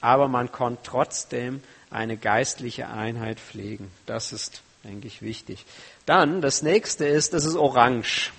[0.01, 3.91] aber man kann trotzdem eine geistliche Einheit pflegen.
[4.05, 5.65] Das ist, denke ich, wichtig.
[6.05, 8.31] Dann, das nächste ist, das ist orange.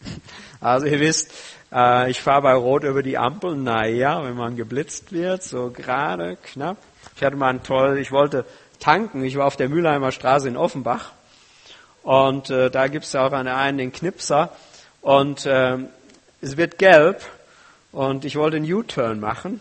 [0.60, 1.32] Also ihr wisst,
[1.72, 3.56] äh, ich fahre bei Rot über die Ampel.
[3.56, 6.76] Naja, wenn man geblitzt wird, so gerade, knapp.
[7.16, 8.44] Ich hatte mal einen toll, ich wollte
[8.80, 9.24] tanken.
[9.24, 11.12] Ich war auf der Mülheimer Straße in Offenbach.
[12.02, 14.50] Und äh, da gibt's ja auch einen, einen den Knipser.
[15.00, 15.78] Und äh,
[16.40, 17.22] es wird gelb.
[17.92, 19.60] Und ich wollte einen U-Turn machen.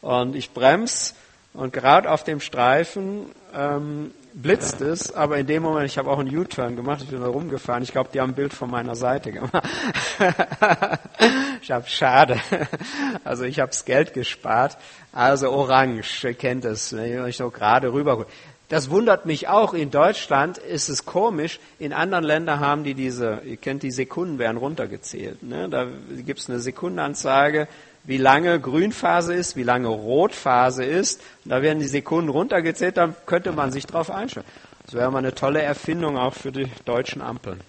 [0.00, 1.14] Und ich bremse.
[1.54, 6.18] Und gerade auf dem Streifen ähm, blitzt es, aber in dem Moment, ich habe auch
[6.18, 7.84] einen U-Turn gemacht, ich bin da rumgefahren.
[7.84, 9.62] Ich glaube, die haben ein Bild von meiner Seite gemacht.
[11.64, 12.38] ich habe schade.
[13.24, 14.76] Also ich habe das Geld gespart.
[15.12, 18.26] Also orange, ihr kennt es, wenn ich so gerade rüber.
[18.68, 19.72] Das wundert mich auch.
[19.72, 21.60] In Deutschland ist es komisch.
[21.78, 25.42] In anderen Ländern haben die diese, ihr kennt die Sekunden werden runtergezählt.
[25.42, 25.68] Ne?
[25.70, 25.86] Da
[26.24, 27.66] gibt es eine Sekundenanzeige
[28.06, 31.22] wie lange Grünphase ist, wie lange Rotphase ist.
[31.44, 34.46] Und da werden die Sekunden runtergezählt, dann könnte man sich darauf einstellen.
[34.84, 37.60] Das wäre mal eine tolle Erfindung auch für die deutschen Ampeln.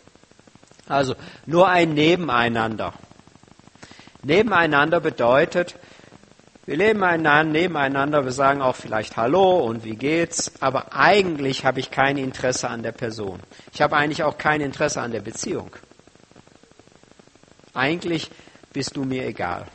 [0.90, 2.94] Also nur ein Nebeneinander.
[4.26, 5.76] Nebeneinander bedeutet,
[6.66, 11.80] wir leben einander, nebeneinander, wir sagen auch vielleicht Hallo und wie geht's, aber eigentlich habe
[11.80, 13.40] ich kein Interesse an der Person.
[13.72, 15.70] Ich habe eigentlich auch kein Interesse an der Beziehung.
[17.76, 18.32] Eigentlich
[18.74, 19.68] bist du mir egal.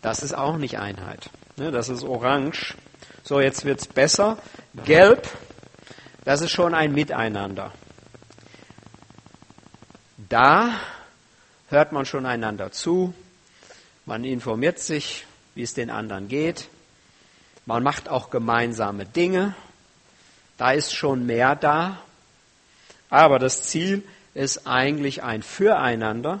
[0.00, 1.28] Das ist auch nicht Einheit.
[1.58, 2.74] Ne, das ist orange.
[3.22, 4.38] So, jetzt wird's besser.
[4.86, 5.28] Gelb,
[6.24, 7.70] das ist schon ein Miteinander.
[10.30, 10.70] Da
[11.68, 13.14] hört man schon einander zu.
[14.06, 16.68] Man informiert sich, wie es den anderen geht.
[17.66, 19.54] Man macht auch gemeinsame Dinge.
[20.56, 22.02] Da ist schon mehr da.
[23.10, 24.02] Aber das Ziel
[24.34, 26.40] ist eigentlich ein Füreinander.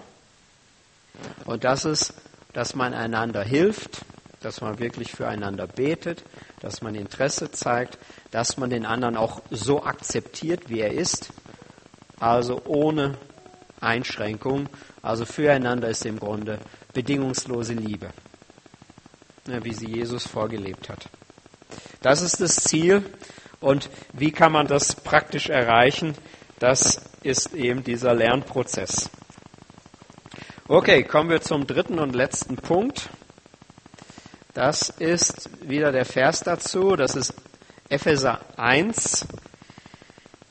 [1.44, 2.14] Und das ist
[2.52, 4.02] dass man einander hilft,
[4.40, 6.24] dass man wirklich füreinander betet,
[6.60, 7.98] dass man Interesse zeigt,
[8.30, 11.30] dass man den anderen auch so akzeptiert, wie er ist,
[12.18, 13.16] also ohne
[13.80, 14.68] Einschränkung.
[15.02, 16.58] Also füreinander ist im Grunde
[16.92, 18.10] bedingungslose Liebe,
[19.46, 21.08] wie sie Jesus vorgelebt hat.
[22.00, 23.04] Das ist das Ziel.
[23.60, 26.14] Und wie kann man das praktisch erreichen?
[26.58, 29.10] Das ist eben dieser Lernprozess.
[30.68, 33.08] Okay, kommen wir zum dritten und letzten Punkt.
[34.54, 36.94] Das ist wieder der Vers dazu.
[36.94, 37.34] Das ist
[37.88, 39.26] Epheser 1,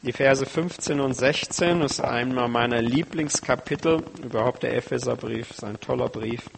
[0.04, 1.80] die Verse 15 und 16.
[1.82, 4.04] Das ist einmal meiner Lieblingskapitel.
[4.24, 6.50] Überhaupt der Epheserbrief ist ein toller Brief.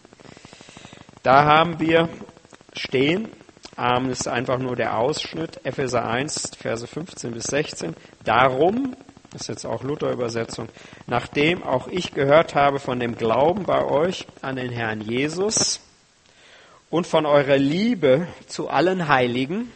[1.23, 2.09] Da haben wir
[2.73, 3.29] stehen,
[3.77, 7.95] ähm, ist einfach nur der Ausschnitt, Epheser 1, Verse 15 bis 16.
[8.23, 8.95] Darum,
[9.31, 10.69] das ist jetzt auch Luther-Übersetzung.
[11.07, 15.79] Nachdem auch ich gehört habe von dem Glauben bei euch an den Herrn Jesus
[16.89, 19.71] und von eurer Liebe zu allen Heiligen,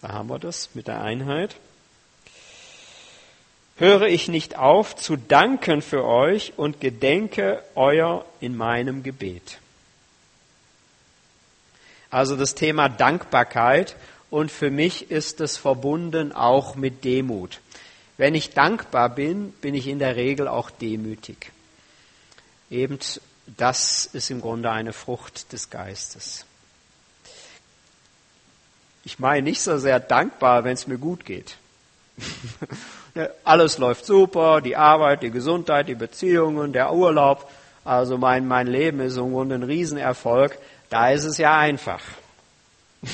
[0.00, 1.56] da haben wir das mit der Einheit,
[3.82, 9.58] höre ich nicht auf zu danken für euch und gedenke euer in meinem Gebet.
[12.08, 13.96] Also das Thema Dankbarkeit
[14.30, 17.58] und für mich ist es verbunden auch mit Demut.
[18.18, 21.50] Wenn ich dankbar bin, bin ich in der Regel auch demütig.
[22.70, 23.00] Eben
[23.56, 26.46] das ist im Grunde eine Frucht des Geistes.
[29.02, 31.56] Ich meine nicht so sehr dankbar, wenn es mir gut geht.
[33.44, 37.50] Alles läuft super, die Arbeit, die Gesundheit, die Beziehungen, der Urlaub,
[37.84, 42.02] also mein, mein Leben ist im Grunde ein Riesenerfolg, da ist es ja einfach.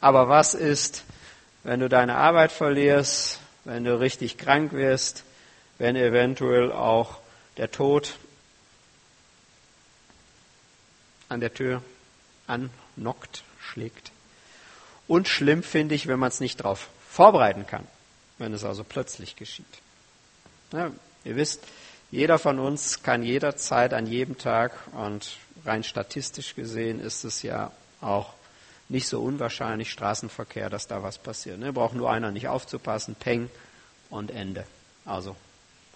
[0.00, 1.04] Aber was ist,
[1.62, 5.24] wenn du deine Arbeit verlierst, wenn du richtig krank wirst,
[5.78, 7.18] wenn eventuell auch
[7.56, 8.16] der Tod
[11.28, 11.82] an der Tür
[12.46, 14.13] annockt, schlägt?
[15.06, 17.86] Und schlimm finde ich, wenn man es nicht darauf vorbereiten kann,
[18.38, 19.66] wenn es also plötzlich geschieht.
[20.72, 20.90] Ja,
[21.24, 21.62] ihr wisst,
[22.10, 27.70] jeder von uns kann jederzeit an jedem Tag, und rein statistisch gesehen ist es ja
[28.00, 28.32] auch
[28.88, 31.58] nicht so unwahrscheinlich, Straßenverkehr, dass da was passiert.
[31.58, 31.72] Ne?
[31.72, 33.50] Braucht nur einer nicht aufzupassen, Peng
[34.10, 34.64] und Ende.
[35.04, 35.36] Also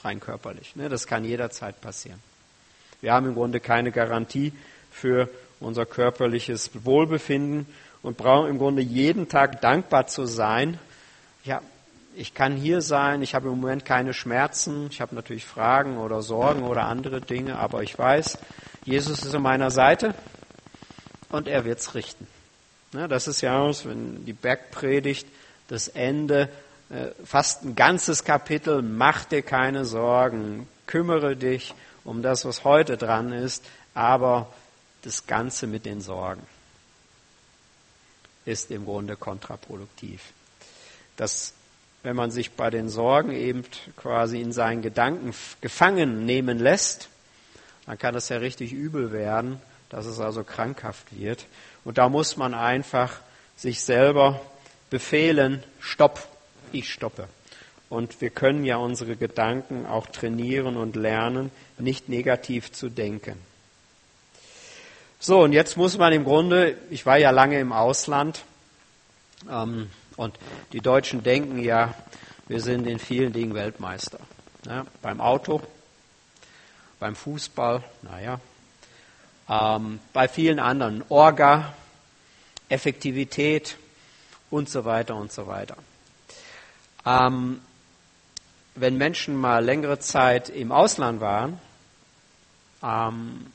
[0.03, 0.75] rein körperlich.
[0.77, 0.89] Ne?
[0.89, 2.21] Das kann jederzeit passieren.
[3.01, 4.53] Wir haben im Grunde keine Garantie
[4.91, 5.29] für
[5.61, 7.67] unser körperliches Wohlbefinden
[8.03, 10.79] und brauchen im Grunde jeden Tag dankbar zu sein.
[11.45, 11.63] Ja,
[12.15, 16.23] ich kann hier sein, ich habe im Moment keine Schmerzen, ich habe natürlich Fragen oder
[16.23, 18.39] Sorgen oder andere Dinge, aber ich weiß,
[18.85, 20.15] Jesus ist an meiner Seite
[21.31, 22.27] und er wird es richten.
[22.93, 25.29] das ist ja wenn die Bergpredigt
[25.69, 26.49] das Ende,
[26.91, 32.97] äh, fast ein ganzes Kapitel, mach dir keine Sorgen, kümmere dich um das, was heute
[32.97, 34.49] dran ist, aber
[35.03, 36.43] das Ganze mit den Sorgen
[38.49, 40.33] ist im Grunde kontraproduktiv.
[41.17, 41.53] Das,
[42.03, 43.65] wenn man sich bei den Sorgen eben
[43.97, 47.09] quasi in seinen Gedanken gefangen nehmen lässt,
[47.87, 51.47] dann kann es ja richtig übel werden, dass es also krankhaft wird.
[51.85, 53.21] Und da muss man einfach
[53.57, 54.41] sich selber
[54.91, 56.27] befehlen, stopp,
[56.73, 57.29] ich stoppe.
[57.89, 63.39] Und wir können ja unsere Gedanken auch trainieren und lernen, nicht negativ zu denken.
[65.21, 68.45] So, und jetzt muss man im Grunde, ich war ja lange im Ausland,
[69.51, 70.39] ähm, und
[70.73, 71.95] die Deutschen denken ja,
[72.47, 74.21] wir sind in vielen Dingen Weltmeister.
[74.65, 75.61] Ja, beim Auto,
[77.01, 78.41] beim Fußball, naja,
[79.49, 81.73] ähm, bei vielen anderen, Orga,
[82.69, 83.77] Effektivität
[84.51, 85.77] und so weiter und so weiter.
[87.05, 87.61] Ähm,
[88.77, 91.61] wenn Menschen mal längere Zeit im Ausland waren,
[92.83, 93.53] ähm,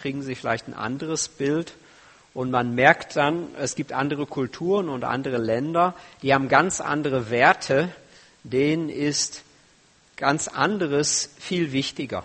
[0.00, 1.74] kriegen sie vielleicht ein anderes Bild
[2.32, 7.30] und man merkt dann, es gibt andere Kulturen und andere Länder, die haben ganz andere
[7.30, 7.88] Werte,
[8.44, 9.42] denen ist
[10.16, 12.24] ganz anderes viel wichtiger.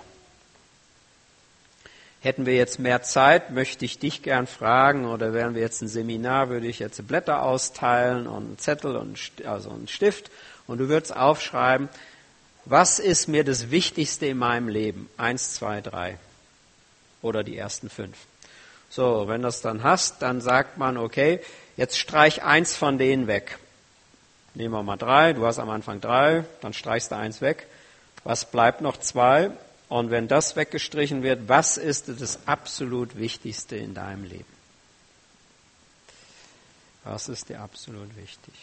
[2.22, 5.88] Hätten wir jetzt mehr Zeit, möchte ich dich gern fragen, oder wären wir jetzt ein
[5.88, 10.32] Seminar, würde ich jetzt Blätter austeilen und einen Zettel und also einen Stift
[10.66, 11.90] und du würdest aufschreiben,
[12.66, 15.08] was ist mir das Wichtigste in meinem Leben?
[15.18, 16.18] Eins, zwei, drei
[17.26, 18.16] oder die ersten fünf.
[18.90, 21.42] So, wenn du das dann hast, dann sagt man, okay,
[21.76, 23.58] jetzt streich eins von denen weg.
[24.54, 27.68] Nehmen wir mal drei, du hast am Anfang drei, dann streichst du eins weg.
[28.24, 29.52] Was bleibt noch zwei?
[29.90, 34.46] Und wenn das weggestrichen wird, was ist das absolut Wichtigste in deinem Leben?
[37.04, 38.54] Was ist dir absolut wichtig?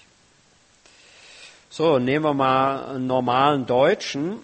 [1.68, 4.40] So, nehmen wir mal einen normalen Deutschen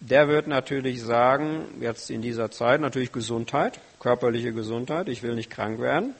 [0.00, 5.50] der wird natürlich sagen, jetzt in dieser Zeit natürlich Gesundheit, körperliche Gesundheit, ich will nicht
[5.50, 6.14] krank werden.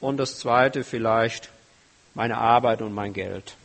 [0.00, 1.50] Und das Zweite vielleicht
[2.14, 3.56] meine Arbeit und mein Geld.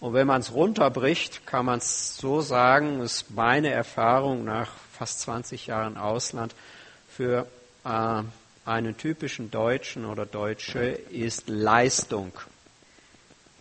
[0.00, 5.20] Und wenn man es runterbricht, kann man es so sagen, ist meine Erfahrung nach fast
[5.20, 6.54] 20 Jahren Ausland
[7.08, 7.46] für
[7.84, 8.22] äh,
[8.64, 12.32] einen typischen Deutschen oder Deutsche ist Leistung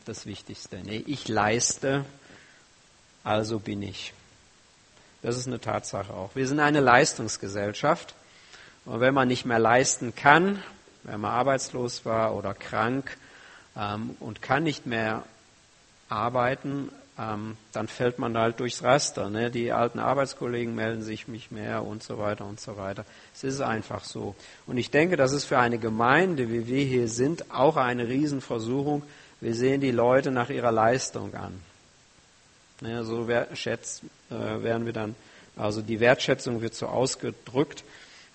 [0.06, 0.78] das Wichtigste.
[0.84, 2.06] Nee, ich leiste,
[3.26, 4.14] also bin ich.
[5.24, 6.30] Das ist eine Tatsache auch.
[6.36, 8.14] Wir sind eine Leistungsgesellschaft.
[8.86, 10.62] Und wenn man nicht mehr leisten kann,
[11.04, 13.18] wenn man arbeitslos war oder krank
[13.76, 15.24] ähm, und kann nicht mehr
[16.08, 19.32] arbeiten, ähm, dann fällt man halt durchs Raster.
[19.32, 19.50] Ne?
[19.50, 23.06] Die alten Arbeitskollegen melden sich nicht mehr und so weiter und so weiter.
[23.34, 24.36] Es ist einfach so.
[24.68, 29.02] Und ich denke, das ist für eine Gemeinde, wie wir hier sind, auch eine Riesenversuchung.
[29.42, 31.60] Wir sehen die Leute nach ihrer Leistung an.
[32.88, 35.16] Ja, so schätzt, äh, werden wir dann,
[35.56, 37.84] also die Wertschätzung wird so ausgedrückt.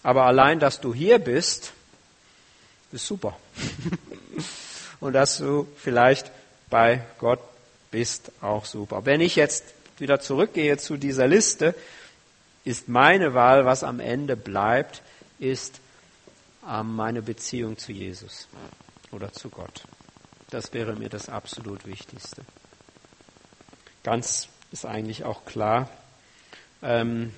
[0.03, 1.73] Aber allein, dass du hier bist,
[2.93, 3.37] ist super.
[5.01, 6.31] Und dass du vielleicht
[6.69, 7.41] bei Gott
[7.91, 9.05] bist, auch super.
[9.05, 9.65] Wenn ich jetzt
[9.99, 11.75] wieder zurückgehe zu dieser Liste,
[12.65, 15.03] ist meine Wahl, was am Ende bleibt,
[15.39, 15.81] ist
[16.69, 18.49] ähm, meine Beziehung zu Jesus
[19.11, 19.85] oder zu Gott.
[20.51, 22.43] Das wäre mir das absolut Wichtigste.
[24.03, 25.91] Ganz ist eigentlich auch klar.
[26.83, 27.33] Ähm,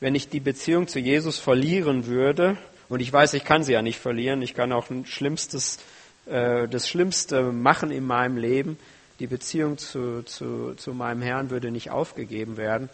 [0.00, 2.56] wenn ich die Beziehung zu Jesus verlieren würde,
[2.88, 5.78] und ich weiß, ich kann sie ja nicht verlieren, ich kann auch ein schlimmstes,
[6.26, 8.78] äh, das Schlimmste machen in meinem Leben,
[9.20, 12.88] die Beziehung zu, zu, zu meinem Herrn würde nicht aufgegeben werden.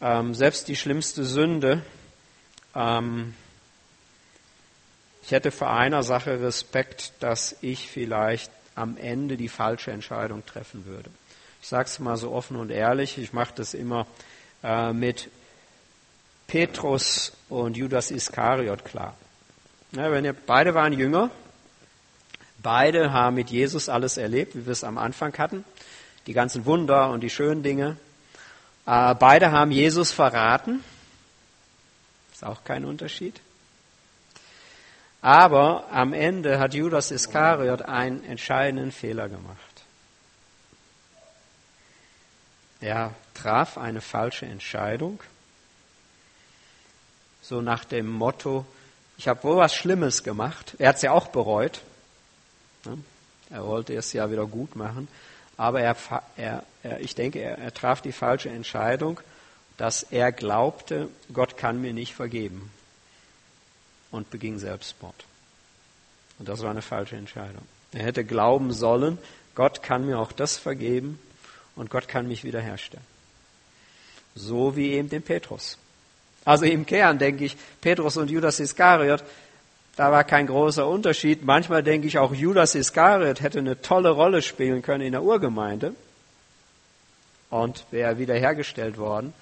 [0.00, 1.82] ähm, selbst die schlimmste Sünde,
[2.74, 3.34] ähm,
[5.22, 10.86] ich hätte vor einer Sache Respekt, dass ich vielleicht am Ende die falsche Entscheidung treffen
[10.86, 11.10] würde.
[11.66, 14.06] Ich sage es mal so offen und ehrlich, ich mache das immer
[14.62, 15.28] äh, mit
[16.46, 19.16] Petrus und Judas Iskariot klar.
[19.90, 21.28] Ja, wenn ihr, beide waren Jünger,
[22.62, 25.64] beide haben mit Jesus alles erlebt, wie wir es am Anfang hatten,
[26.28, 27.96] die ganzen Wunder und die schönen Dinge.
[28.86, 30.84] Äh, beide haben Jesus verraten,
[32.32, 33.40] ist auch kein Unterschied.
[35.20, 39.75] Aber am Ende hat Judas Iskariot einen entscheidenden Fehler gemacht.
[42.80, 45.20] Er traf eine falsche Entscheidung,
[47.42, 48.66] so nach dem Motto,
[49.18, 50.74] ich habe wohl was Schlimmes gemacht.
[50.78, 51.80] Er hat es ja auch bereut.
[53.50, 55.08] Er wollte es ja wieder gut machen.
[55.56, 55.96] Aber er,
[56.36, 59.20] er, er ich denke, er, er traf die falsche Entscheidung,
[59.76, 62.70] dass er glaubte, Gott kann mir nicht vergeben
[64.10, 65.24] und beging Selbstmord.
[66.38, 67.62] Und das war eine falsche Entscheidung.
[67.92, 69.18] Er hätte glauben sollen,
[69.54, 71.18] Gott kann mir auch das vergeben
[71.76, 73.04] und Gott kann mich wiederherstellen.
[74.34, 75.78] So wie eben den Petrus.
[76.44, 79.22] Also im Kern denke ich, Petrus und Judas Iskariot,
[79.96, 81.44] da war kein großer Unterschied.
[81.44, 85.94] Manchmal denke ich auch, Judas Iskariot hätte eine tolle Rolle spielen können in der Urgemeinde
[87.50, 89.32] und wäre wiederhergestellt worden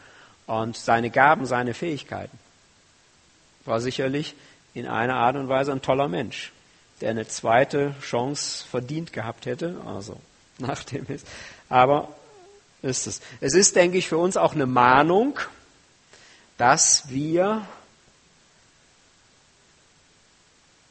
[0.46, 2.38] und seine Gaben, seine Fähigkeiten.
[3.64, 4.34] War sicherlich
[4.74, 6.52] in einer Art und Weise ein toller Mensch,
[7.00, 10.18] der eine zweite Chance verdient gehabt hätte, also
[10.58, 11.26] nach dem ist.
[11.68, 12.08] Aber
[12.84, 13.20] ist es.
[13.40, 15.38] Es ist, denke ich, für uns auch eine Mahnung,
[16.58, 17.66] dass wir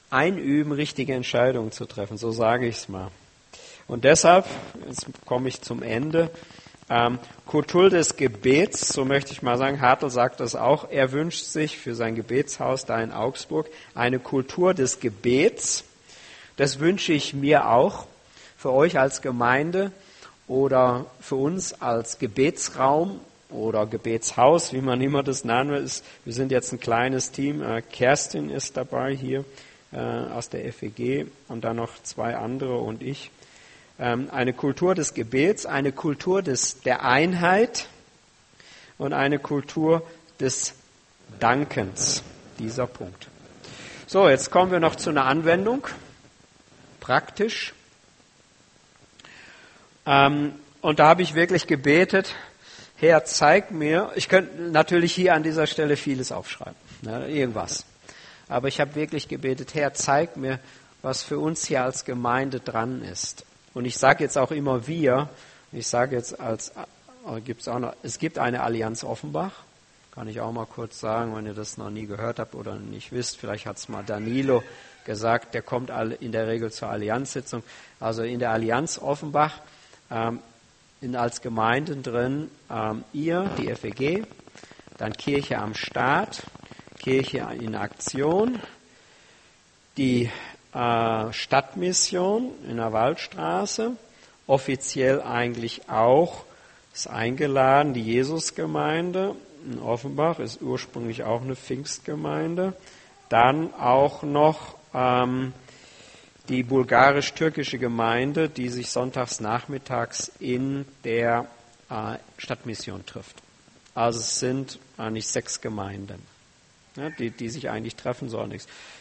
[0.10, 2.18] einüben, richtige Entscheidungen zu treffen.
[2.18, 3.10] So sage ich es mal.
[3.88, 4.46] Und deshalb,
[4.88, 6.30] jetzt komme ich zum Ende,
[6.90, 11.46] ähm, Kultur des Gebets, so möchte ich mal sagen, Hartl sagt das auch, er wünscht
[11.46, 15.86] sich für sein Gebetshaus da in Augsburg eine Kultur des Gebets.
[16.58, 18.06] Das wünsche ich mir auch
[18.58, 19.92] für euch als Gemeinde
[20.48, 23.20] oder für uns als Gebetsraum
[23.50, 25.90] oder Gebetshaus, wie man immer das nennen will.
[26.26, 27.62] Wir sind jetzt ein kleines Team.
[27.62, 29.46] Äh, Kerstin ist dabei hier
[29.92, 33.32] äh, aus der FEG und dann noch zwei andere und ich.
[34.00, 37.88] Ähm, eine Kultur des Gebets, eine Kultur des, der Einheit
[38.98, 40.02] und eine Kultur
[40.40, 40.74] des
[41.40, 42.24] Dankens.
[42.60, 43.28] Dieser Punkt.
[44.08, 45.88] So, jetzt kommen wir noch zu einer Anwendung.
[47.00, 47.74] Praktisch.
[50.06, 52.36] Ähm, und da habe ich wirklich gebetet,
[52.96, 57.86] Herr, zeig mir, ich könnte natürlich hier an dieser Stelle vieles aufschreiben, ne, irgendwas.
[58.48, 60.60] Aber ich habe wirklich gebetet, Herr, zeig mir,
[61.02, 63.46] was für uns hier als Gemeinde dran ist.
[63.74, 65.30] Und ich sage jetzt auch immer wir,
[65.72, 69.54] ich sage jetzt als, äh, gibt's auch noch, es gibt eine Allianz Offenbach,
[70.12, 73.12] kann ich auch mal kurz sagen, wenn ihr das noch nie gehört habt oder nicht
[73.12, 74.64] wisst, vielleicht hat es mal Danilo
[75.06, 77.64] gesagt, der kommt in der Regel zur Allianzsitzung.
[78.00, 79.60] Also in der Allianz Offenbach
[80.12, 80.40] ähm,
[81.02, 84.26] in, als Gemeinden drin ähm, ihr, die FEG,
[84.98, 86.44] dann Kirche am Start,
[87.00, 88.60] Kirche in Aktion,
[89.98, 90.30] die
[90.74, 93.98] äh, Stadtmission in der Waldstraße,
[94.48, 96.46] offiziell eigentlich auch,
[96.94, 99.36] ist eingeladen, die Jesusgemeinde
[99.66, 102.74] in Offenbach ist ursprünglich auch eine Pfingstgemeinde.
[103.30, 105.54] Dann auch noch ähm,
[106.50, 111.48] die bulgarisch-türkische Gemeinde, die sich sonntags nachmittags in der
[111.90, 113.38] äh, Stadtmission trifft.
[113.96, 116.34] Also es sind eigentlich sechs Gemeinden
[116.96, 118.56] ne, die, die sich eigentlich treffen sollen.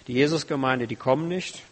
[0.07, 1.63] Die Jesusgemeinde, die kommen nicht.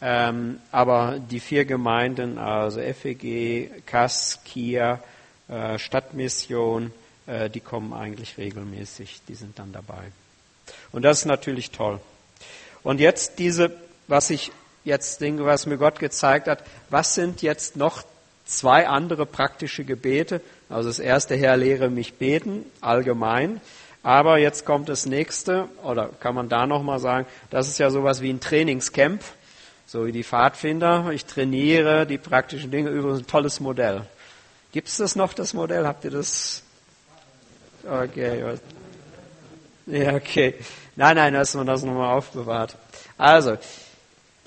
[0.00, 5.02] Ähm, aber die vier Gemeinden, also FEG, KAS, KIA,
[5.48, 6.92] äh, Stadtmission,
[7.26, 10.12] äh, die kommen eigentlich regelmäßig, die sind dann dabei.
[10.92, 12.00] Und das ist natürlich toll.
[12.84, 13.76] Und jetzt diese,
[14.08, 14.50] was ich
[14.84, 18.02] jetzt denke, was mir Gott gezeigt hat, was sind jetzt noch
[18.44, 20.40] zwei andere praktische Gebete?
[20.68, 23.60] Also das erste, Herr, lehre mich beten, allgemein.
[24.02, 28.22] Aber jetzt kommt das nächste, oder kann man da nochmal sagen, das ist ja sowas
[28.22, 29.22] wie ein Trainingscamp,
[29.86, 31.10] so wie die Pfadfinder.
[31.12, 34.02] Ich trainiere die praktischen Dinge, übrigens ein tolles Modell.
[34.72, 35.86] Gibt es das noch, das Modell?
[35.86, 36.62] Habt ihr das?
[37.84, 38.58] Okay.
[39.86, 40.54] Ja, okay.
[40.96, 42.76] Nein, nein, dass man das nochmal aufbewahrt.
[43.16, 43.56] Also,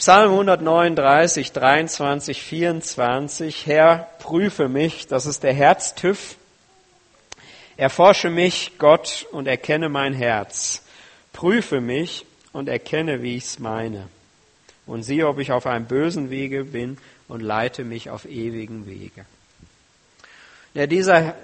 [0.01, 3.67] Psalm 139, 23, 24.
[3.67, 5.05] Herr, prüfe mich.
[5.05, 6.37] Das ist der Herztüff
[7.77, 10.81] Erforsche mich, Gott, und erkenne mein Herz.
[11.33, 14.07] Prüfe mich und erkenne, wie ich's meine.
[14.87, 16.97] Und siehe, ob ich auf einem bösen Wege bin
[17.27, 19.25] und leite mich auf ewigen Wege.
[20.73, 21.35] Ja, dieser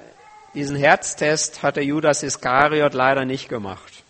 [0.56, 4.02] diesen Herztest hat der Judas Iskariot leider nicht gemacht.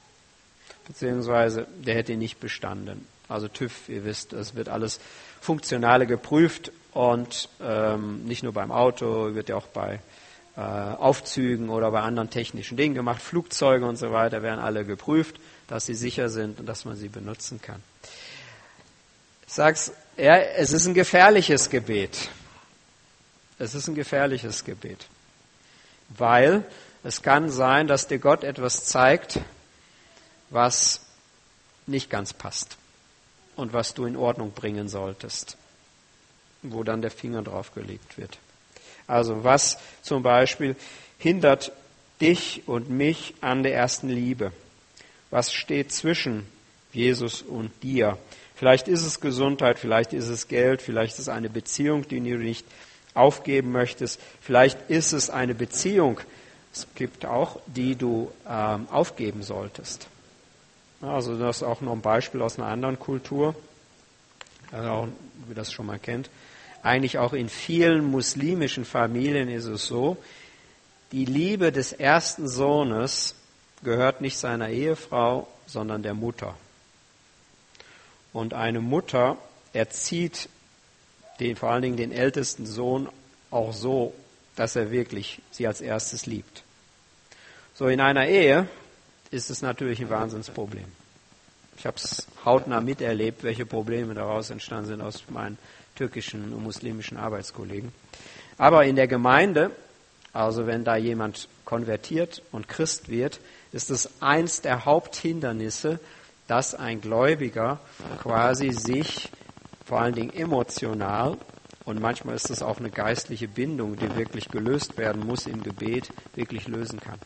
[0.88, 3.06] Beziehungsweise der hätte ihn nicht bestanden.
[3.30, 5.00] Also TÜV, ihr wisst, es wird alles
[5.42, 10.00] Funktionale geprüft und ähm, nicht nur beim Auto, wird ja auch bei
[10.56, 13.22] äh, Aufzügen oder bei anderen technischen Dingen gemacht.
[13.22, 15.36] Flugzeuge und so weiter werden alle geprüft,
[15.68, 17.84] dass sie sicher sind und dass man sie benutzen kann.
[19.46, 22.30] Ich sag's, ja, es ist ein gefährliches Gebet.
[23.60, 25.06] Es ist ein gefährliches Gebet.
[26.10, 26.64] Weil
[27.04, 29.40] es kann sein, dass dir Gott etwas zeigt,
[30.50, 31.02] was
[31.86, 32.78] nicht ganz passt
[33.58, 35.58] und was du in Ordnung bringen solltest,
[36.62, 38.38] wo dann der Finger drauf gelegt wird.
[39.08, 40.76] Also was zum Beispiel
[41.18, 41.72] hindert
[42.22, 44.52] dich und mich an der ersten Liebe?
[45.30, 46.48] Was steht zwischen
[46.94, 48.18] Jesus und dir?
[48.56, 52.38] Vielleicht ist es Gesundheit, vielleicht ist es Geld, vielleicht ist es eine Beziehung, die du
[52.38, 52.66] nicht
[53.14, 54.20] aufgeben möchtest.
[54.42, 56.20] Vielleicht ist es eine Beziehung,
[56.74, 60.08] es gibt auch, die du ähm, aufgeben solltest.
[61.02, 63.56] Also das ist auch noch ein Beispiel aus einer anderen Kultur,
[64.72, 65.08] also auch,
[65.48, 66.30] wie das schon mal kennt.
[66.82, 70.18] Eigentlich auch in vielen muslimischen Familien ist es so,
[71.12, 73.36] die Liebe des ersten Sohnes
[73.84, 76.56] gehört nicht seiner Ehefrau, sondern der Mutter.
[78.34, 79.38] Und eine Mutter
[79.74, 80.50] erzieht
[81.40, 83.10] den, vor allen Dingen den ältesten Sohn
[83.52, 84.14] auch so,
[84.56, 86.64] dass er wirklich sie als erstes liebt.
[87.76, 88.68] So in einer Ehe
[89.32, 90.86] ist es natürlich ein Wahnsinnsproblem.
[91.78, 95.58] Ich habe es hautnah miterlebt, welche Probleme daraus entstanden sind aus meinen
[95.96, 97.92] türkischen und muslimischen Arbeitskollegen.
[98.58, 99.72] Aber in der Gemeinde,
[100.34, 103.40] also wenn da jemand konvertiert und Christ wird,
[103.72, 106.00] ist es eins der Haupthindernisse,
[106.48, 107.80] dass ein Gläubiger
[108.22, 109.30] quasi sich
[109.86, 111.38] vor allen Dingen emotional
[111.86, 116.12] und manchmal ist es auch eine geistliche Bindung, die wirklich gelöst werden muss im Gebet,
[116.36, 117.20] wirklich lösen kann.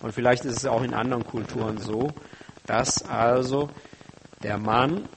[0.00, 2.10] Und vielleicht ist es auch in anderen Kulturen so,
[2.66, 3.70] dass also
[4.42, 5.08] der Mann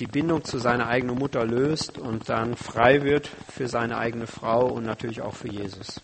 [0.00, 4.66] die Bindung zu seiner eigenen Mutter löst und dann frei wird für seine eigene Frau
[4.66, 6.00] und natürlich auch für Jesus.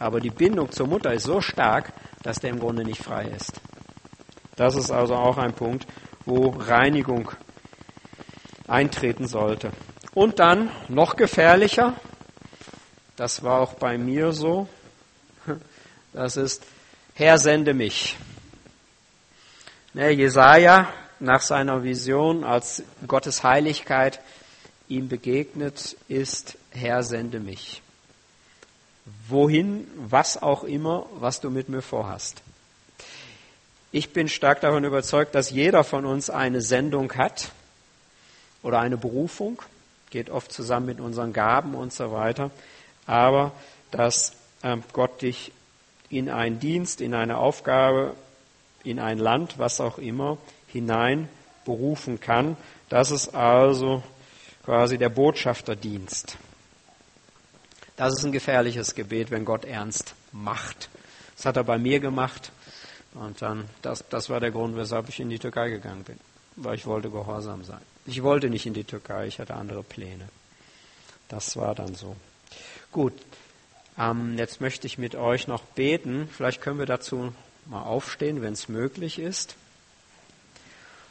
[0.00, 3.60] Aber die Bindung zur Mutter ist so stark, dass der im Grunde nicht frei ist.
[4.56, 5.86] Das ist also auch ein Punkt,
[6.24, 7.30] wo Reinigung
[8.66, 9.70] eintreten sollte.
[10.14, 11.94] Und dann noch gefährlicher,
[13.16, 14.68] das war auch bei mir so,
[16.12, 16.66] das ist,
[17.18, 18.16] Herr, sende mich.
[19.92, 20.86] Ne, Jesaja,
[21.18, 24.20] nach seiner Vision, als Gottes Heiligkeit
[24.86, 27.82] ihm begegnet ist, Herr, sende mich.
[29.26, 32.40] Wohin, was auch immer, was du mit mir vorhast.
[33.90, 37.50] Ich bin stark davon überzeugt, dass jeder von uns eine Sendung hat
[38.62, 39.60] oder eine Berufung,
[40.10, 42.52] geht oft zusammen mit unseren Gaben und so weiter,
[43.06, 43.50] aber
[43.90, 45.50] dass ähm, Gott dich
[46.10, 48.14] in einen Dienst, in eine Aufgabe,
[48.84, 51.28] in ein Land, was auch immer, hinein
[51.64, 52.56] berufen kann.
[52.88, 54.02] Das ist also
[54.64, 56.38] quasi der Botschafterdienst.
[57.96, 60.88] Das ist ein gefährliches Gebet, wenn Gott ernst macht.
[61.36, 62.52] Das hat er bei mir gemacht.
[63.14, 66.18] Und dann, das, das war der Grund, weshalb ich in die Türkei gegangen bin.
[66.56, 67.80] Weil ich wollte gehorsam sein.
[68.06, 70.28] Ich wollte nicht in die Türkei, ich hatte andere Pläne.
[71.28, 72.16] Das war dann so.
[72.90, 73.12] Gut,
[73.98, 76.28] ähm, jetzt möchte ich mit euch noch beten.
[76.34, 77.32] Vielleicht können wir dazu
[77.66, 79.56] mal aufstehen, wenn es möglich ist.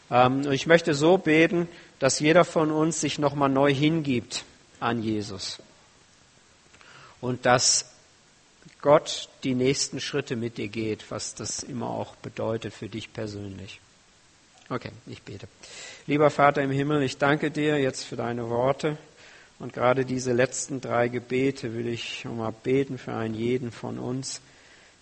[0.09, 1.67] Ähm, ich möchte so beten,
[1.99, 4.45] dass jeder von uns sich nochmal neu hingibt
[4.79, 5.59] an Jesus.
[7.19, 7.91] Und dass
[8.81, 13.81] Gott die nächsten Schritte mit dir geht, was das immer auch bedeutet für dich persönlich.
[14.69, 15.47] Okay, ich bete.
[16.05, 18.97] Lieber Vater im Himmel, ich danke dir jetzt für deine Worte.
[19.59, 24.41] Und gerade diese letzten drei Gebete will ich mal beten für einen jeden von uns.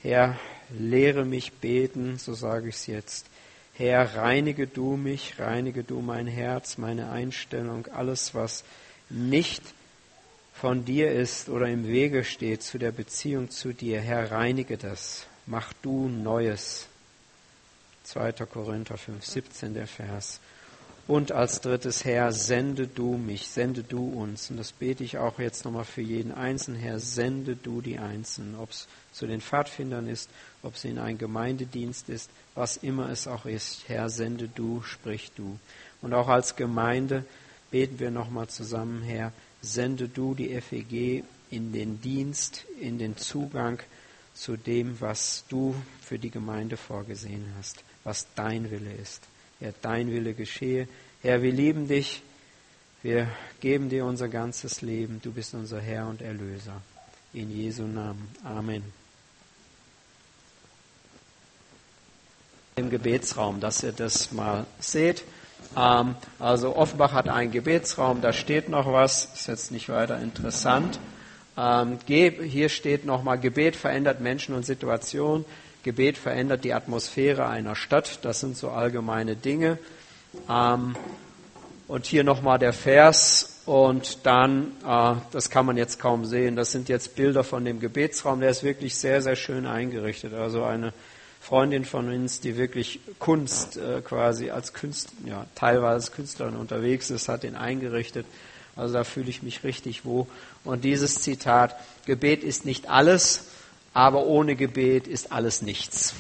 [0.02, 0.40] Herr,
[0.70, 3.26] lehre mich beten, so sage ich es jetzt.
[3.74, 8.64] Herr, reinige du mich, reinige du mein Herz, meine Einstellung, alles, was
[9.10, 9.62] nicht
[10.54, 14.00] von dir ist oder im Wege steht zu der Beziehung zu dir.
[14.00, 15.28] Herr, reinige das.
[15.46, 16.88] Mach du Neues.
[18.06, 18.32] 2.
[18.46, 20.40] Korinther 5, 17 der Vers.
[21.08, 24.50] Und als drittes, Herr, sende du mich, sende du uns.
[24.50, 26.80] Und das bete ich auch jetzt nochmal für jeden Einzelnen.
[26.80, 28.56] Herr, sende du die Einzelnen.
[28.56, 30.32] Ob es zu den Pfadfindern ist,
[30.64, 33.88] ob es in ein Gemeindedienst ist, was immer es auch ist.
[33.88, 35.60] Herr, sende du, sprich du.
[36.02, 37.24] Und auch als Gemeinde
[37.70, 39.32] beten wir nochmal zusammen, Herr,
[39.62, 43.80] sende du die FEG in den Dienst, in den Zugang
[44.34, 49.22] zu dem, was du für die Gemeinde vorgesehen hast, was dein Wille ist.
[49.60, 50.88] Herr, dein Wille geschehe.
[51.22, 52.22] Herr, wir lieben dich.
[53.02, 53.28] Wir
[53.60, 55.22] geben dir unser ganzes Leben.
[55.22, 56.82] Du bist unser Herr und Erlöser.
[57.34, 58.30] In Jesu Namen.
[58.44, 58.84] Amen.
[62.76, 65.24] Im Gebetsraum, dass ihr das mal seht.
[65.78, 71.00] Ähm, also Offenbach hat einen Gebetsraum, da steht noch was, ist jetzt nicht weiter interessant.
[71.58, 75.46] Ähm, hier steht nochmal, Gebet verändert Menschen und Situationen.
[75.84, 78.20] Gebet verändert die Atmosphäre einer Stadt.
[78.24, 79.78] Das sind so allgemeine Dinge.
[80.50, 80.96] Ähm,
[81.88, 86.72] und hier nochmal der Vers und dann, äh, das kann man jetzt kaum sehen, das
[86.72, 88.40] sind jetzt Bilder von dem Gebetsraum.
[88.40, 90.34] Der ist wirklich sehr, sehr schön eingerichtet.
[90.34, 90.94] Also eine
[91.40, 97.12] Freundin von uns, die wirklich Kunst äh, quasi als Künstler, ja, teilweise als Künstlerin unterwegs
[97.12, 98.26] ist, hat ihn eingerichtet.
[98.76, 100.28] Also da fühle ich mich richtig wohl.
[100.64, 103.46] Und dieses Zitat, Gebet ist nicht alles,
[103.94, 106.14] aber ohne Gebet ist alles nichts.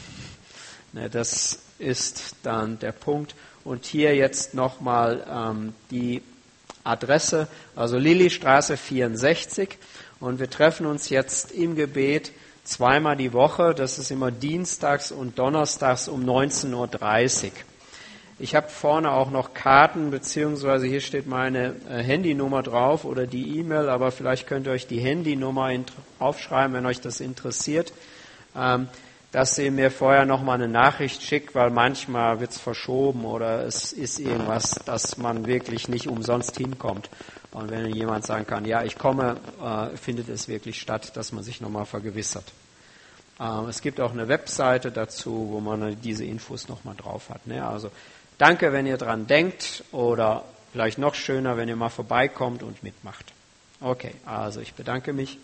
[0.93, 3.35] Ne, das ist dann der Punkt.
[3.65, 6.21] Und hier jetzt nochmal ähm, die
[6.85, 9.77] Adresse, also Lillystraße 64.
[10.19, 12.31] Und wir treffen uns jetzt im Gebet
[12.63, 13.73] zweimal die Woche.
[13.75, 17.51] Das ist immer dienstags und donnerstags um 19.30 Uhr.
[18.37, 23.59] Ich habe vorne auch noch Karten, beziehungsweise hier steht meine äh, Handynummer drauf oder die
[23.59, 25.71] E-Mail, aber vielleicht könnt ihr euch die Handynummer
[26.19, 27.93] aufschreiben, wenn euch das interessiert,
[28.53, 28.89] ähm,
[29.31, 33.93] dass ihr mir vorher nochmal eine Nachricht schickt, weil manchmal wird es verschoben oder es
[33.93, 37.09] ist irgendwas, dass man wirklich nicht umsonst hinkommt.
[37.51, 41.41] Und wenn jemand sagen kann, ja, ich komme, äh, findet es wirklich statt, dass man
[41.41, 42.51] sich nochmal vergewissert.
[43.39, 47.47] Ähm, es gibt auch eine Webseite dazu, wo man diese Infos nochmal drauf hat.
[47.47, 47.65] Ne?
[47.65, 47.91] Also
[48.37, 53.25] danke, wenn ihr dran denkt oder vielleicht noch schöner, wenn ihr mal vorbeikommt und mitmacht.
[53.81, 55.37] Okay, also ich bedanke mich.